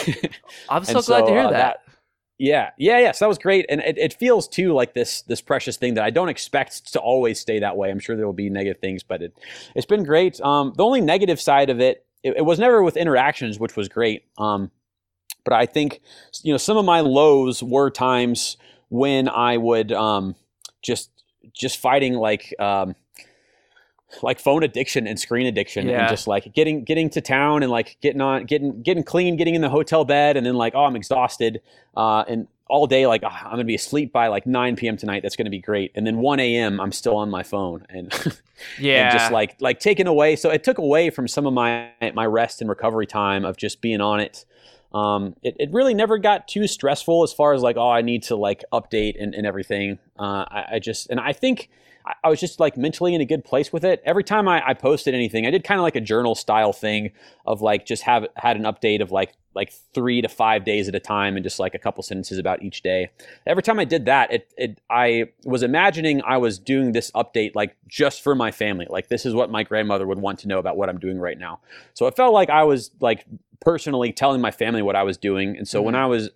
[0.69, 1.59] I'm so glad to hear uh, that.
[1.59, 1.95] that.
[2.39, 3.13] Yeah, yeah, yeah.
[3.13, 6.05] So that was great, and it, it feels too like this this precious thing that
[6.05, 7.91] I don't expect to always stay that way.
[7.91, 9.37] I'm sure there will be negative things, but it
[9.75, 10.41] it's been great.
[10.41, 13.89] Um, the only negative side of it it, it was never with interactions, which was
[13.89, 14.25] great.
[14.39, 14.71] Um,
[15.45, 16.01] but I think
[16.43, 18.57] you know some of my lows were times
[18.89, 20.35] when I would um,
[20.83, 21.11] just
[21.53, 22.95] just fighting like um,
[24.23, 26.01] like phone addiction and screen addiction yeah.
[26.01, 29.55] and just like getting getting to town and like getting on getting getting clean getting
[29.55, 31.61] in the hotel bed and then like oh i'm exhausted
[31.97, 35.23] uh, and all day like oh, i'm gonna be asleep by like 9 p.m tonight.
[35.23, 35.93] That's gonna be great.
[35.95, 38.13] And then 1 a.m i'm still on my phone and
[38.79, 40.37] yeah and just like like taken away.
[40.37, 43.81] So it took away from some of my my rest and recovery time of just
[43.81, 44.45] being on it.
[44.95, 48.23] Um, it, it really never got too stressful as far as like oh i need
[48.25, 49.99] to like update and, and everything.
[50.19, 51.69] Uh, I, I just and i think
[52.23, 54.03] I was just like mentally in a good place with it.
[54.05, 57.13] Every time I, I posted anything, I did kind of like a journal style thing
[57.47, 60.95] of like just have had an update of like like three to five days at
[60.95, 63.11] a time and just like a couple sentences about each day.
[63.47, 67.55] Every time I did that, it, it I was imagining I was doing this update
[67.55, 68.87] like just for my family.
[68.89, 71.39] Like this is what my grandmother would want to know about what I'm doing right
[71.39, 71.61] now.
[71.95, 73.27] So it felt like I was like
[73.61, 75.57] personally telling my family what I was doing.
[75.57, 75.87] And so mm-hmm.
[75.87, 76.31] when I was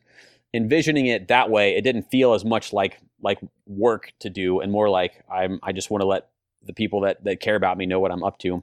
[0.54, 4.72] envisioning it that way, it didn't feel as much like like work to do and
[4.72, 6.28] more like I'm I just want to let
[6.64, 8.62] the people that that care about me know what I'm up to.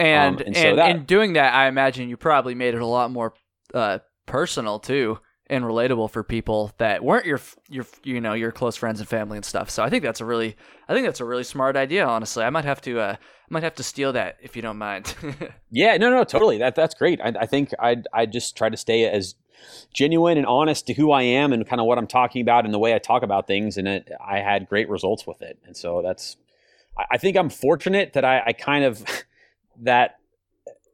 [0.00, 2.86] And um, and, so that, in doing that, I imagine you probably made it a
[2.86, 3.34] lot more
[3.74, 5.18] uh, personal too
[5.50, 9.36] and relatable for people that weren't your your you know your close friends and family
[9.36, 9.70] and stuff.
[9.70, 10.56] So I think that's a really
[10.88, 12.06] I think that's a really smart idea.
[12.06, 14.78] Honestly, I might have to uh, I might have to steal that if you don't
[14.78, 15.14] mind.
[15.70, 16.58] yeah, no, no, totally.
[16.58, 17.20] That that's great.
[17.20, 19.34] I, I think I I just try to stay as
[19.92, 22.72] genuine and honest to who I am and kind of what I'm talking about and
[22.72, 23.76] the way I talk about things.
[23.76, 25.58] And it, I had great results with it.
[25.64, 26.36] And so that's,
[27.10, 29.04] I think I'm fortunate that I, I kind of,
[29.80, 30.18] that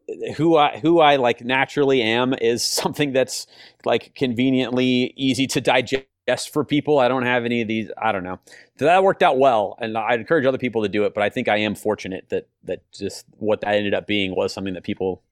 [0.09, 3.47] uh, who I who I like naturally am is something that's
[3.85, 6.99] like conveniently easy to digest for people.
[6.99, 7.91] I don't have any of these.
[8.01, 8.39] I don't know.
[8.79, 11.15] So that worked out well, and I'd encourage other people to do it.
[11.15, 14.53] But I think I am fortunate that that just what that ended up being was
[14.53, 15.23] something that people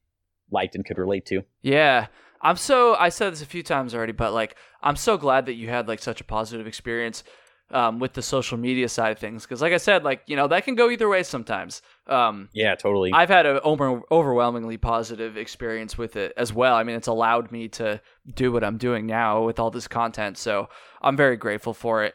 [0.50, 1.42] liked and could relate to.
[1.62, 2.06] Yeah,
[2.43, 5.55] I'm so I said this a few times already, but like I'm so glad that
[5.55, 7.22] you had like such a positive experience
[7.70, 10.49] um, with the social media side of things because, like I said, like you know
[10.49, 11.82] that can go either way sometimes.
[12.07, 13.12] Um, yeah, totally.
[13.12, 16.74] I've had an over- overwhelmingly positive experience with it as well.
[16.74, 18.01] I mean, it's allowed me to
[18.34, 20.68] do what I'm doing now with all this content, so
[21.01, 22.14] I'm very grateful for it.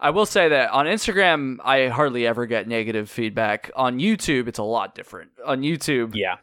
[0.00, 3.70] I will say that on Instagram, I hardly ever get negative feedback.
[3.74, 5.30] On YouTube, it's a lot different.
[5.44, 6.36] On YouTube, yeah,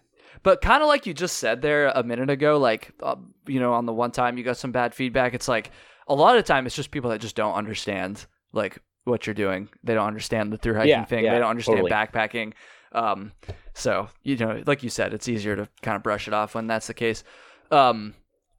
[0.46, 3.16] but kind of like you just said there a minute ago, like, uh,
[3.48, 5.72] you know, on the one time you got some bad feedback, it's like
[6.08, 9.34] a lot of the time it's just people that just don't understand, like, what you're
[9.34, 9.70] doing.
[9.84, 11.26] They don't understand the through hiking yeah, thing.
[11.26, 11.92] Yeah, they don't understand totally.
[11.92, 12.54] backpacking.
[12.92, 13.32] Um,
[13.74, 16.68] so, you know, like you said, it's easier to kind of brush it off when
[16.68, 17.24] that's the case.
[17.72, 18.14] Um,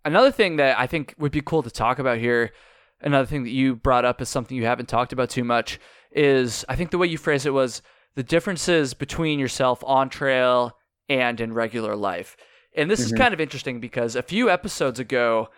[0.04, 2.50] another thing that I think would be cool to talk about here,
[3.00, 5.78] another thing that you brought up is something you haven't talked about too much,
[6.10, 7.80] is I think the way you phrased it was
[8.16, 10.76] the differences between yourself on trail
[11.08, 12.36] and in regular life.
[12.74, 13.14] And this mm-hmm.
[13.14, 15.48] is kind of interesting because a few episodes ago,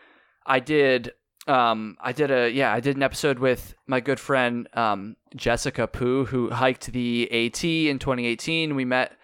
[0.46, 1.12] I did
[1.46, 5.86] um, I did a yeah I did an episode with my good friend um, Jessica
[5.86, 8.74] Poo who hiked the AT in 2018.
[8.74, 9.16] We met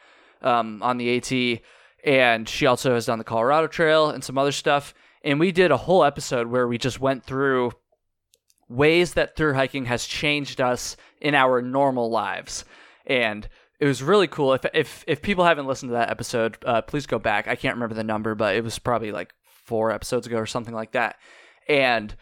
[0.42, 1.60] um, on the AT,
[2.04, 4.94] and she also has done the Colorado Trail and some other stuff.
[5.22, 7.72] And we did a whole episode where we just went through
[8.68, 12.64] ways that through hiking has changed us in our normal lives.
[13.06, 13.48] And
[13.84, 14.54] it was really cool.
[14.54, 17.46] If if if people haven't listened to that episode, uh, please go back.
[17.46, 20.72] I can't remember the number, but it was probably like four episodes ago or something
[20.72, 21.16] like that.
[21.68, 22.14] And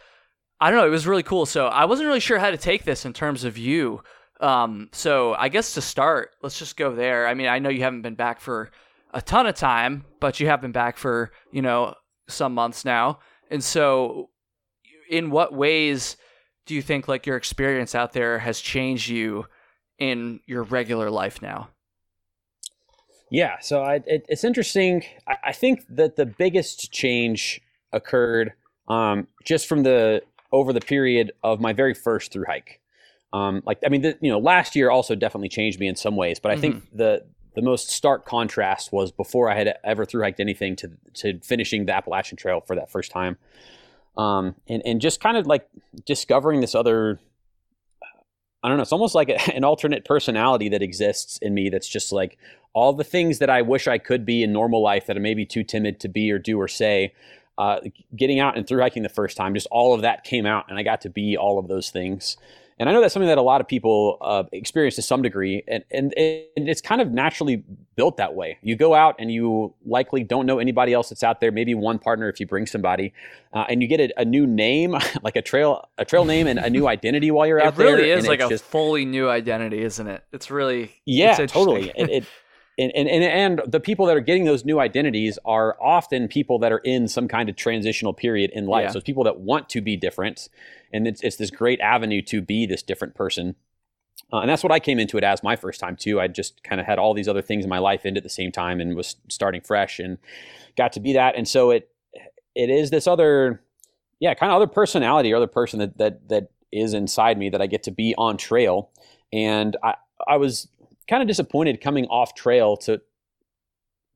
[0.61, 1.47] I don't know, it was really cool.
[1.47, 4.03] So I wasn't really sure how to take this in terms of you.
[4.41, 7.29] Um, so I guess to start, let's just go there.
[7.29, 8.73] I mean, I know you haven't been back for
[9.15, 11.95] a ton of time, but you have been back for you know
[12.27, 13.21] some months now.
[13.53, 14.31] And so,
[15.09, 16.17] in what ways
[16.67, 19.47] do you think like your experience out there has changed you
[20.03, 21.69] in your regular life now?
[23.31, 25.05] Yeah, so I, it, it's interesting.
[25.29, 28.53] I, I, think that the biggest change occurred
[28.89, 32.81] um, just from the over the period of my very first through hike.
[33.33, 36.17] Um, like I mean, the, you know, last year also definitely changed me in some
[36.17, 36.61] ways, but I mm-hmm.
[36.61, 37.25] think the
[37.55, 41.87] the most stark contrast was before I had ever through hiked anything to to finishing
[41.87, 43.39] the Appalachian Trail for that first time
[44.17, 45.69] um, and and just kind of like
[46.05, 47.19] discovering this other
[48.63, 48.83] I don't know.
[48.83, 51.69] It's almost like a, an alternate personality that exists in me.
[51.69, 52.39] That's just like
[52.73, 55.45] all the things that I wish I could be in normal life that I'm maybe
[55.45, 57.15] too timid to be or do or say.
[57.59, 57.81] Uh,
[58.17, 60.79] getting out and through hiking the first time, just all of that came out, and
[60.79, 62.39] I got to be all of those things.
[62.83, 65.63] And I know that's something that a lot of people uh, experience to some degree,
[65.69, 67.63] and, and, and it's kind of naturally
[67.95, 68.59] built that way.
[68.61, 72.01] You go out and you likely don't know anybody else that's out there, maybe one
[72.01, 73.13] partner if you bring somebody,
[73.53, 76.59] uh, and you get a, a, new name, like a trail a trail name and
[76.59, 77.87] a new identity while you're out there.
[77.87, 80.25] It really is like a just, fully new identity, isn't it?
[80.33, 81.93] It's really yeah, it's totally.
[81.95, 82.25] it, it
[82.91, 86.73] and, and, and the people that are getting those new identities are often people that
[86.73, 88.85] are in some kind of transitional period in life.
[88.85, 88.91] Yeah.
[88.91, 90.49] So it's people that want to be different,
[90.93, 93.55] and it's, it's this great avenue to be this different person.
[94.33, 96.19] Uh, and that's what I came into it as my first time too.
[96.21, 98.31] I just kind of had all these other things in my life into at the
[98.31, 100.17] same time and was starting fresh and
[100.77, 101.37] got to be that.
[101.37, 101.91] And so it
[102.55, 103.63] it is this other,
[104.21, 107.61] yeah, kind of other personality or other person that that that is inside me that
[107.61, 108.91] I get to be on trail.
[109.33, 109.95] And I
[110.27, 110.69] I was
[111.09, 113.01] kind of disappointed coming off trail to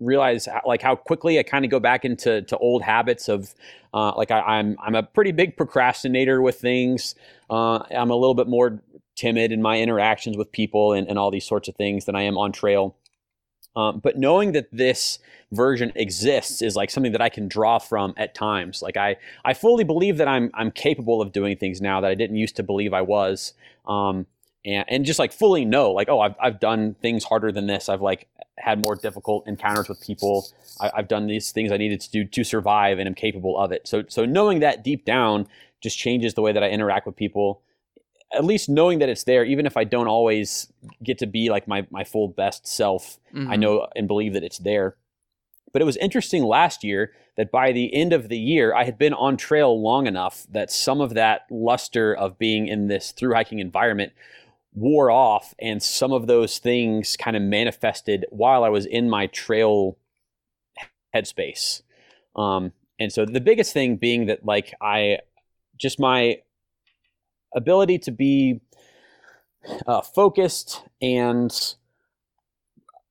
[0.01, 3.55] realize like how quickly I kind of go back into to old habits of
[3.95, 7.15] uh, like I, am I'm, I'm a pretty big procrastinator with things.
[7.49, 8.83] Uh, I'm a little bit more
[9.17, 12.23] timid in my interactions with people and, and all these sorts of things than I
[12.23, 12.97] am on trail.
[13.75, 15.19] Um, but knowing that this
[15.53, 18.83] version exists is like something that I can draw from at times.
[18.83, 22.15] Like I, I fully believe that I'm, I'm capable of doing things now that I
[22.15, 23.55] didn't used to believe I was.
[23.87, 24.27] Um,
[24.67, 27.89] and, and just like fully know like oh I've, I've done things harder than this.
[27.89, 30.49] I've like had more difficult encounters with people.
[30.81, 33.73] I, have done these things i needed to do to survive and i'm capable of
[33.73, 33.87] it.
[33.87, 35.47] So so knowing that deep down
[35.81, 37.63] just changes the way that i interact with people.
[38.35, 41.69] At least knowing that it's there even if i don't always get to be like
[41.69, 43.51] my, my full best self mm-hmm.
[43.51, 44.97] i know and believe that it's there.
[45.73, 48.99] But it was interesting last year that by the end of the year, I had
[48.99, 53.35] been on trail long enough that some of that luster of being in this through
[53.35, 54.13] hiking environment
[54.77, 59.27] wore off and some of those things kind of manifested while I was in my
[59.29, 59.97] trail
[61.15, 61.83] headspace.
[62.37, 65.21] Um, and so the biggest thing being that like I
[65.79, 66.41] just my
[67.55, 68.61] ability to be
[69.87, 71.75] uh, focused and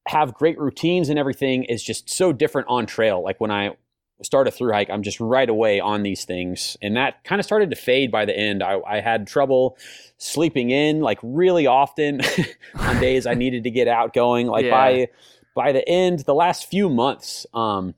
[0.08, 3.24] have great routines and everything is just so different on trail.
[3.24, 3.76] Like when I
[4.22, 6.78] start a through hike, I'm just right away on these things.
[6.82, 8.64] And that kind of started to fade by the end.
[8.64, 9.78] I, I had trouble
[10.18, 12.22] sleeping in like really often
[12.76, 14.48] on days I needed to get out going.
[14.48, 14.72] Like yeah.
[14.72, 15.08] by
[15.56, 17.96] by the end, the last few months, um,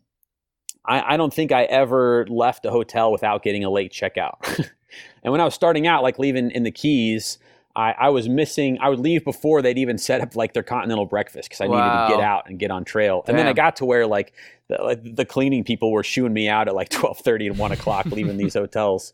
[0.86, 4.36] I, I don't think I ever left a hotel without getting a late checkout.
[5.24, 7.40] and when I was starting out, like leaving in the Keys,
[7.78, 8.80] I, I, was missing.
[8.82, 11.76] I would leave before they'd even set up like their continental breakfast because I wow.
[11.76, 13.22] needed to get out and get on trail.
[13.24, 13.34] Damn.
[13.34, 14.34] And then I got to where like
[14.68, 17.72] the, like the cleaning people were shooing me out at like twelve thirty and one
[17.72, 19.14] o'clock, leaving these hotels.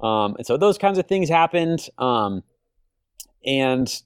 [0.00, 1.88] Um, and so those kinds of things happened.
[1.98, 2.44] Um,
[3.44, 4.02] and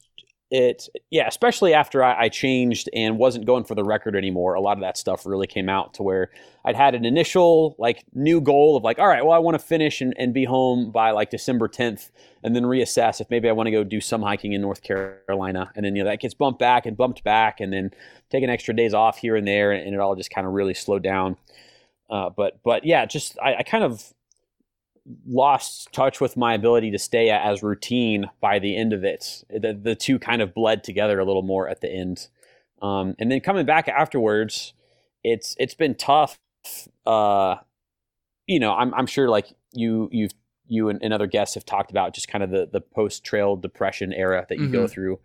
[0.51, 4.61] it yeah especially after I, I, changed and wasn't going for the record anymore a
[4.62, 6.30] lot of that stuff really came out to where
[6.64, 9.59] i'd had an initial like new goal of like all right well i want to
[9.59, 12.11] finish and, and be home by like december 10th
[12.42, 15.70] and then reassess if maybe i want to go do some hiking in north carolina.
[15.74, 17.90] And then you know that gets bumped back and bumped back and then
[18.30, 21.03] taking extra days off here and there and it all just kind of really slowed
[21.03, 21.36] down.
[22.11, 24.14] Uh, but but yeah just I, I kind of
[25.26, 29.44] lost touch with my ability to stay as routine by the end of it.
[29.48, 32.28] The, the two kind of bled together a little more at the end.
[32.82, 34.74] Um, and then coming back afterwards,
[35.24, 36.38] it's it's been tough.
[37.06, 37.56] Uh,
[38.46, 40.32] you know, I'm I'm sure like you you've
[40.66, 43.56] you and, and, other guests have talked about just kind of the the post trail
[43.56, 44.72] depression era that you mm-hmm.
[44.72, 45.18] go through,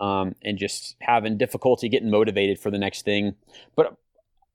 [0.00, 3.36] um, and just having difficulty getting motivated for the next thing.
[3.76, 3.96] But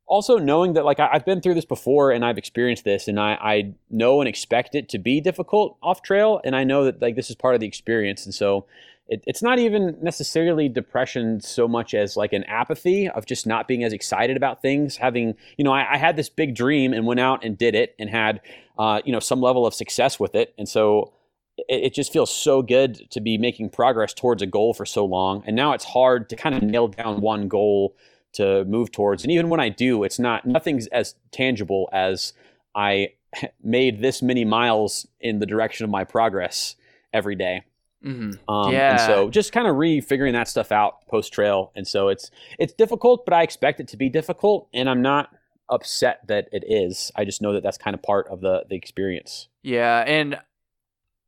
[0.06, 3.20] also knowing that like I, have been through this before and I've experienced this and
[3.20, 7.01] I, I know and expect it to be difficult off trail and I know that
[7.01, 8.26] like this is part of the experience.
[8.26, 8.66] And so
[9.08, 13.68] it, it's not even necessarily depression so much as like an apathy of just not
[13.68, 17.06] being as excited about things having you know I, I had this big dream and
[17.06, 18.41] went out and did it and had
[18.78, 20.54] uh, you know some level of success with it.
[20.58, 21.14] And so
[21.58, 25.06] it, it just feels so good to be making progress towards a goal for so
[25.06, 25.43] long.
[25.45, 27.95] And now it's hard to kind of nail down one goal
[28.34, 29.23] to move towards.
[29.23, 32.34] And even when I do, it's not nothing's as tangible as
[32.75, 33.09] I
[33.63, 36.75] made this many miles in the direction of my progress
[37.13, 37.63] every day.
[38.03, 38.49] Mm-hmm.
[38.53, 38.91] Um, yeah.
[38.91, 41.71] And so just kind of refiguring that stuff out post trail.
[41.75, 45.29] And so it's it's difficult, but I expect it to be difficult, and I'm not
[45.69, 47.11] upset that it is.
[47.15, 49.47] I just know that that's kind of part of the the experience.
[49.61, 50.38] Yeah, and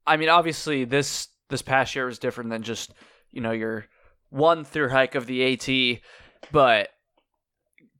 [0.05, 2.93] I mean, obviously this this past year was different than just
[3.31, 3.85] you know your
[4.29, 6.01] one through hike of the AT,
[6.51, 6.89] but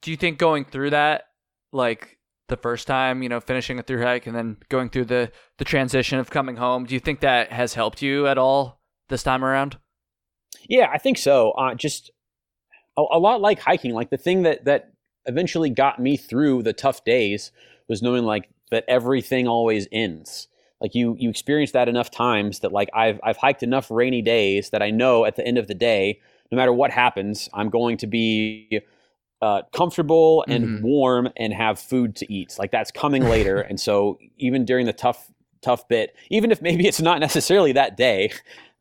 [0.05, 1.29] do you think going through that,
[1.73, 5.31] like the first time, you know, finishing a through hike and then going through the
[5.57, 8.79] the transition of coming home, do you think that has helped you at all
[9.09, 9.79] this time around?
[10.69, 11.51] Yeah, I think so.
[11.51, 12.11] Uh, just
[12.95, 13.95] a, a lot like hiking.
[13.95, 14.91] Like the thing that that
[15.25, 17.51] eventually got me through the tough days
[17.89, 20.47] was knowing like that everything always ends.
[20.81, 24.69] Like you you experience that enough times that like I've I've hiked enough rainy days
[24.69, 26.19] that I know at the end of the day,
[26.51, 28.81] no matter what happens, I'm going to be
[29.41, 30.83] uh, comfortable and mm-hmm.
[30.85, 32.55] warm and have food to eat.
[32.57, 33.59] Like that's coming later.
[33.59, 35.31] and so even during the tough
[35.61, 38.31] tough bit, even if maybe it's not necessarily that day,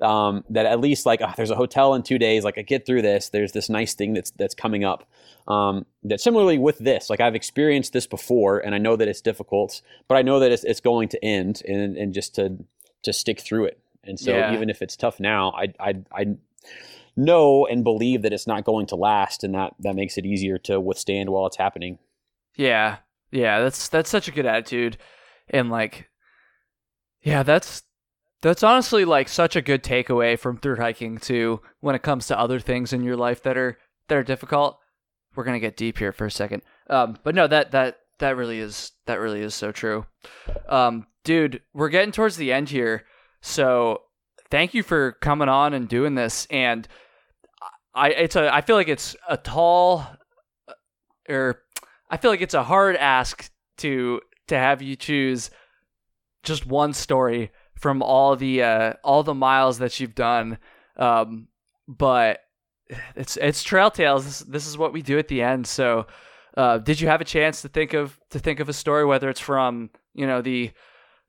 [0.01, 2.45] um, that at least like oh, there's a hotel in two days.
[2.45, 3.31] Like I get through this.
[3.31, 5.09] There's this nice thing that's that's coming up.
[5.47, 9.21] Um, that similarly with this, like I've experienced this before, and I know that it's
[9.21, 12.57] difficult, but I know that it's, it's going to end, and and just to
[13.03, 13.79] to stick through it.
[14.05, 14.53] And so yeah.
[14.53, 16.37] even if it's tough now, I I I
[17.17, 20.59] know and believe that it's not going to last, and that that makes it easier
[20.59, 21.99] to withstand while it's happening.
[22.57, 22.99] Yeah,
[23.31, 24.97] yeah, that's that's such a good attitude,
[25.49, 26.09] and like,
[27.23, 27.83] yeah, that's
[28.43, 31.61] that's honestly like such a good takeaway from through hiking too.
[31.81, 34.79] When it comes to other things in your life that are that are difficult,
[35.35, 36.62] we're gonna get deep here for a second.
[36.91, 40.07] Um, but no, that that that really is that really is so true.
[40.69, 43.05] Um, dude, we're getting towards the end here,
[43.41, 44.03] so
[44.51, 46.47] thank you for coming on and doing this.
[46.51, 46.87] And
[47.95, 50.07] I it's a I feel like it's a tall
[51.29, 51.63] or
[52.11, 55.51] I feel like it's a hard ask to to have you choose
[56.43, 60.59] just one story from all the uh, all the miles that you've done.
[60.97, 61.49] Um,
[61.89, 62.41] but
[63.17, 64.25] it's it's Trail Tales.
[64.25, 65.67] This, this is what we do at the end.
[65.67, 66.07] So,
[66.57, 69.29] uh, did you have a chance to think of to think of a story, whether
[69.29, 70.71] it's from you know the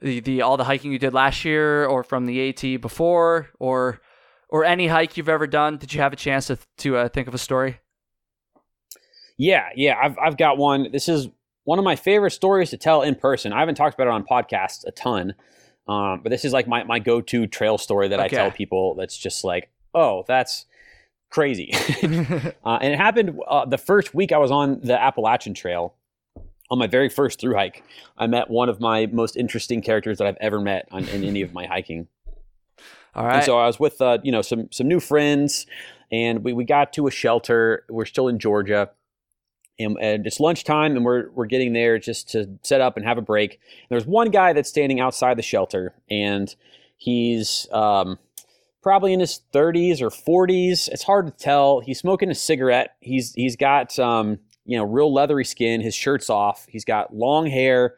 [0.01, 4.01] the, the all the hiking you did last year, or from the AT before, or
[4.55, 5.75] or any hike you've ever done?
[5.75, 7.81] Did you have a chance to to uh, think of a story?
[9.37, 10.93] Yeah, yeah, I've I've got one.
[10.93, 11.27] This is
[11.65, 13.51] one of my favorite stories to tell in person.
[13.51, 15.35] I haven't talked about it on podcasts a ton,
[15.89, 18.27] um, but this is like my my go to trail story that okay.
[18.27, 18.95] I tell people.
[18.95, 20.67] That's just like, oh, that's
[21.29, 21.73] crazy.
[22.63, 25.95] uh, and it happened uh, the first week I was on the Appalachian Trail.
[26.71, 27.83] On my very first through hike,
[28.17, 31.43] I met one of my most interesting characters that I've ever met on, in any
[31.43, 32.07] of my hiking.
[33.15, 33.37] All right.
[33.37, 35.65] And so I was with uh, you know some some new friends,
[36.11, 37.85] and we, we got to a shelter.
[37.89, 38.89] We're still in Georgia,
[39.79, 43.17] and, and, it's lunchtime, and we're we're getting there just to set up and have
[43.17, 43.53] a break.
[43.53, 46.53] And there's one guy that's standing outside the shelter, and
[46.97, 48.19] he's um,
[48.83, 50.89] probably in his 30s or 40s.
[50.89, 51.79] It's hard to tell.
[51.79, 52.95] He's smoking a cigarette.
[52.99, 55.79] He's he's got um, you know real leathery skin.
[55.79, 56.65] His shirt's off.
[56.69, 57.95] He's got long hair,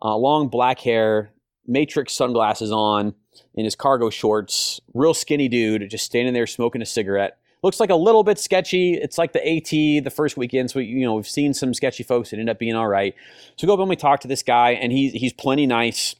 [0.00, 1.32] uh, long black hair,
[1.66, 3.14] matrix sunglasses on
[3.54, 7.38] in his cargo shorts, real skinny dude, just standing there smoking a cigarette.
[7.62, 8.94] Looks like a little bit sketchy.
[8.94, 9.70] It's like the AT
[10.04, 12.58] the first weekend, so we, you know we've seen some sketchy folks that end up
[12.58, 13.14] being all right.
[13.56, 16.14] So we go up and we talk to this guy, and he's he's plenty nice,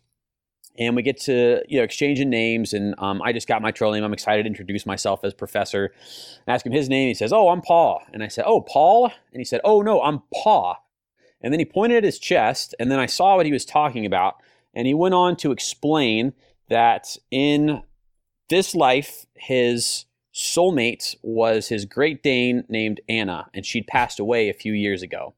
[0.79, 2.73] and we get to you know exchanging names.
[2.73, 4.05] And um, I just got my trail name.
[4.05, 5.93] I'm excited to introduce myself as Professor.
[6.47, 7.09] And ask him his name.
[7.09, 10.01] He says, "Oh, I'm Paul," and I said, "Oh, Paul," and he said, "Oh no,
[10.01, 10.77] I'm Paw."
[11.43, 14.07] And then he pointed at his chest, and then I saw what he was talking
[14.07, 14.37] about,
[14.75, 16.33] and he went on to explain
[16.69, 17.83] that in
[18.49, 24.55] this life, his soulmate was his Great Dane named Anna, and she'd passed away a
[24.55, 25.35] few years ago.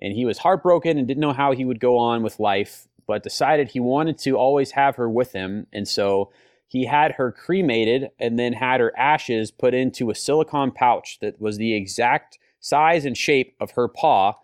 [0.00, 2.86] And he was heartbroken and didn't know how he would go on with life.
[3.06, 5.66] but decided he wanted to always have her with him.
[5.72, 6.32] And so
[6.66, 11.40] he had her cremated and then had her ashes put into a silicone pouch that
[11.40, 14.34] was the exact size and shape of her paw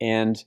[0.00, 0.44] and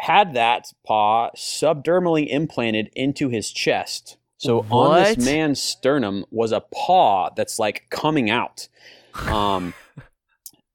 [0.00, 4.16] had that paw subdermally implanted into his chest.
[4.42, 8.66] So on this man's sternum was a paw that's like coming out.
[9.14, 9.72] Um,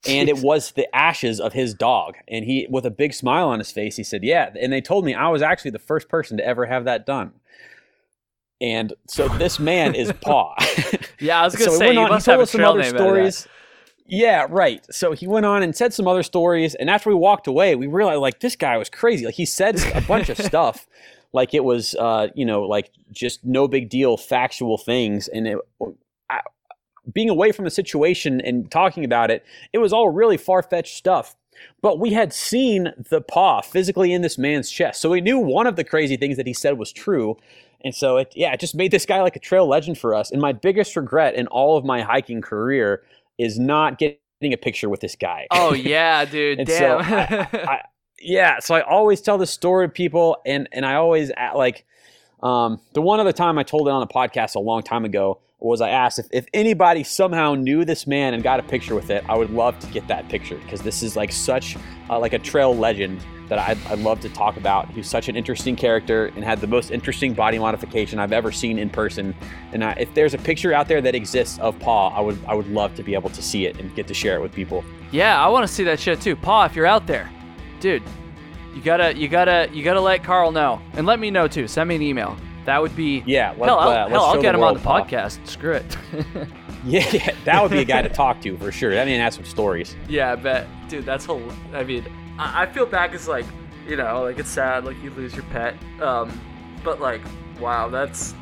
[0.08, 2.16] and it was the ashes of his dog.
[2.30, 5.04] And he, with a big smile on his face, he said, "Yeah." And they told
[5.04, 7.34] me I was actually the first person to ever have that done.
[8.62, 10.56] And so this man is Paw.
[11.20, 12.62] Yeah, I was gonna so say you on, he must told have a us some
[12.62, 13.00] other name out of that.
[13.00, 13.48] stories.
[14.06, 14.86] Yeah, right.
[14.94, 17.88] So he went on and said some other stories, and after we walked away, we
[17.88, 19.26] realized like this guy was crazy.
[19.26, 20.88] Like he said a bunch of stuff,
[21.38, 25.58] like it was, uh, you know, like just no big deal, factual things, and it,
[26.30, 26.42] I,
[27.14, 30.98] being away from the situation and talking about it, it was all really far fetched
[30.98, 31.36] stuff.
[31.82, 35.68] But we had seen the paw physically in this man's chest, so we knew one
[35.68, 37.38] of the crazy things that he said was true.
[37.82, 40.32] And so it, yeah, it just made this guy like a trail legend for us.
[40.32, 43.04] And my biggest regret in all of my hiking career
[43.38, 45.46] is not getting a picture with this guy.
[45.52, 46.60] Oh yeah, dude.
[46.60, 47.48] And so Damn.
[47.54, 47.84] I-
[48.20, 51.86] yeah, so I always tell this story to people, and and I always like
[52.42, 55.40] um, the one other time I told it on a podcast a long time ago
[55.60, 59.10] was I asked if, if anybody somehow knew this man and got a picture with
[59.10, 61.76] it, I would love to get that picture because this is like such
[62.10, 64.90] uh, like a trail legend that I'd, I'd love to talk about.
[64.90, 68.78] He's such an interesting character and had the most interesting body modification I've ever seen
[68.78, 69.34] in person.
[69.72, 72.54] And I, if there's a picture out there that exists of Paul, I would I
[72.54, 74.84] would love to be able to see it and get to share it with people.
[75.12, 76.36] yeah, I want to see that shit too.
[76.36, 77.32] Paw, if you're out there,
[77.80, 78.04] dude,
[78.76, 81.68] you gotta, you gotta, you gotta let Carl know, and let me know too.
[81.68, 82.38] Send me an email.
[82.66, 83.24] That would be.
[83.26, 85.46] Yeah, let, hell, I'll, uh, let's hell, I'll get him on the podcast.
[85.48, 85.98] Screw it.
[86.86, 88.94] Yeah, yeah, that would be a guy to talk to for sure.
[88.94, 89.96] That man has some stories.
[90.08, 91.06] yeah, I bet, dude.
[91.06, 91.44] That's whole.
[91.74, 92.06] I mean,
[92.40, 93.46] I, I feel bad because like,
[93.86, 95.76] you know, like it's sad, like you lose your pet.
[96.02, 96.40] Um,
[96.86, 97.22] but like,
[97.60, 98.36] wow, that's.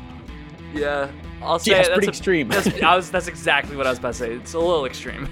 [0.72, 1.10] Yeah,
[1.42, 2.48] I'll say Yeah, it's that's pretty a- extreme.
[2.48, 4.32] That's, I was, that's exactly what I was about to say.
[4.34, 5.28] It's a little extreme.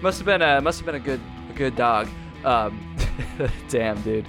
[0.00, 1.20] must have been a must have been a good
[1.50, 2.08] a good dog.
[2.46, 2.96] Um,
[3.68, 4.26] damn, dude.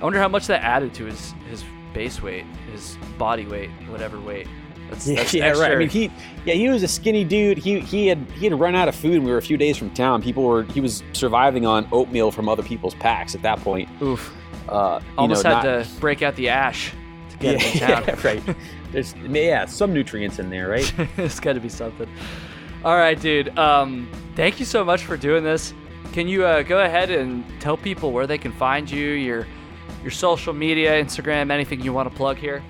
[0.00, 1.64] I wonder how much that added to his his
[1.94, 4.46] base weight, his body weight, whatever weight.
[4.90, 5.72] That's, Yeah, that's yeah, right.
[5.72, 6.10] I mean, he,
[6.44, 7.58] yeah, he was a skinny dude.
[7.58, 9.14] He he had he had run out of food.
[9.16, 10.22] and We were a few days from town.
[10.22, 13.88] People were he was surviving on oatmeal from other people's packs at that point.
[14.02, 14.34] Oof.
[14.68, 16.92] Uh, you Almost know, had not- to break out the ash
[17.30, 18.04] to get Yeah, him in town.
[18.06, 18.56] yeah, right.
[18.92, 20.90] There's yeah, some nutrients in there, right?
[21.18, 22.08] it's got to be something.
[22.84, 23.58] All right, dude.
[23.58, 25.74] Um, thank you so much for doing this.
[26.18, 29.46] Can you uh, go ahead and tell people where they can find you, your
[30.02, 32.60] your social media, Instagram, anything you want to plug here?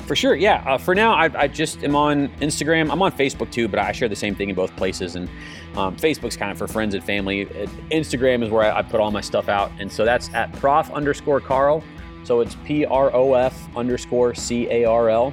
[0.00, 0.62] For sure, yeah.
[0.66, 2.90] Uh, for now, I, I just am on Instagram.
[2.92, 5.16] I'm on Facebook too, but I share the same thing in both places.
[5.16, 5.30] And
[5.74, 7.46] um, Facebook's kind of for friends and family.
[7.46, 10.52] Uh, Instagram is where I, I put all my stuff out, and so that's at
[10.56, 11.82] prof underscore Carl.
[12.24, 15.32] So it's P R O F underscore C A R L.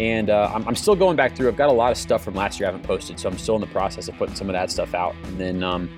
[0.00, 1.48] And uh, I'm, I'm still going back through.
[1.48, 3.54] I've got a lot of stuff from last year I haven't posted, so I'm still
[3.54, 5.14] in the process of putting some of that stuff out.
[5.24, 5.90] And then, um,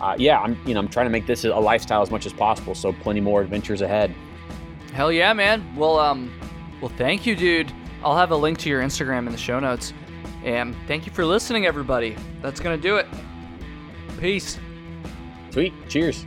[0.00, 2.32] uh, yeah, I'm you know I'm trying to make this a lifestyle as much as
[2.32, 2.74] possible.
[2.74, 4.14] So plenty more adventures ahead.
[4.92, 5.76] Hell yeah, man.
[5.76, 6.32] Well, um,
[6.80, 7.72] well, thank you, dude.
[8.02, 9.92] I'll have a link to your Instagram in the show notes.
[10.44, 12.16] And thank you for listening, everybody.
[12.42, 13.06] That's gonna do it.
[14.20, 14.58] Peace.
[15.50, 15.72] Sweet.
[15.88, 16.26] Cheers.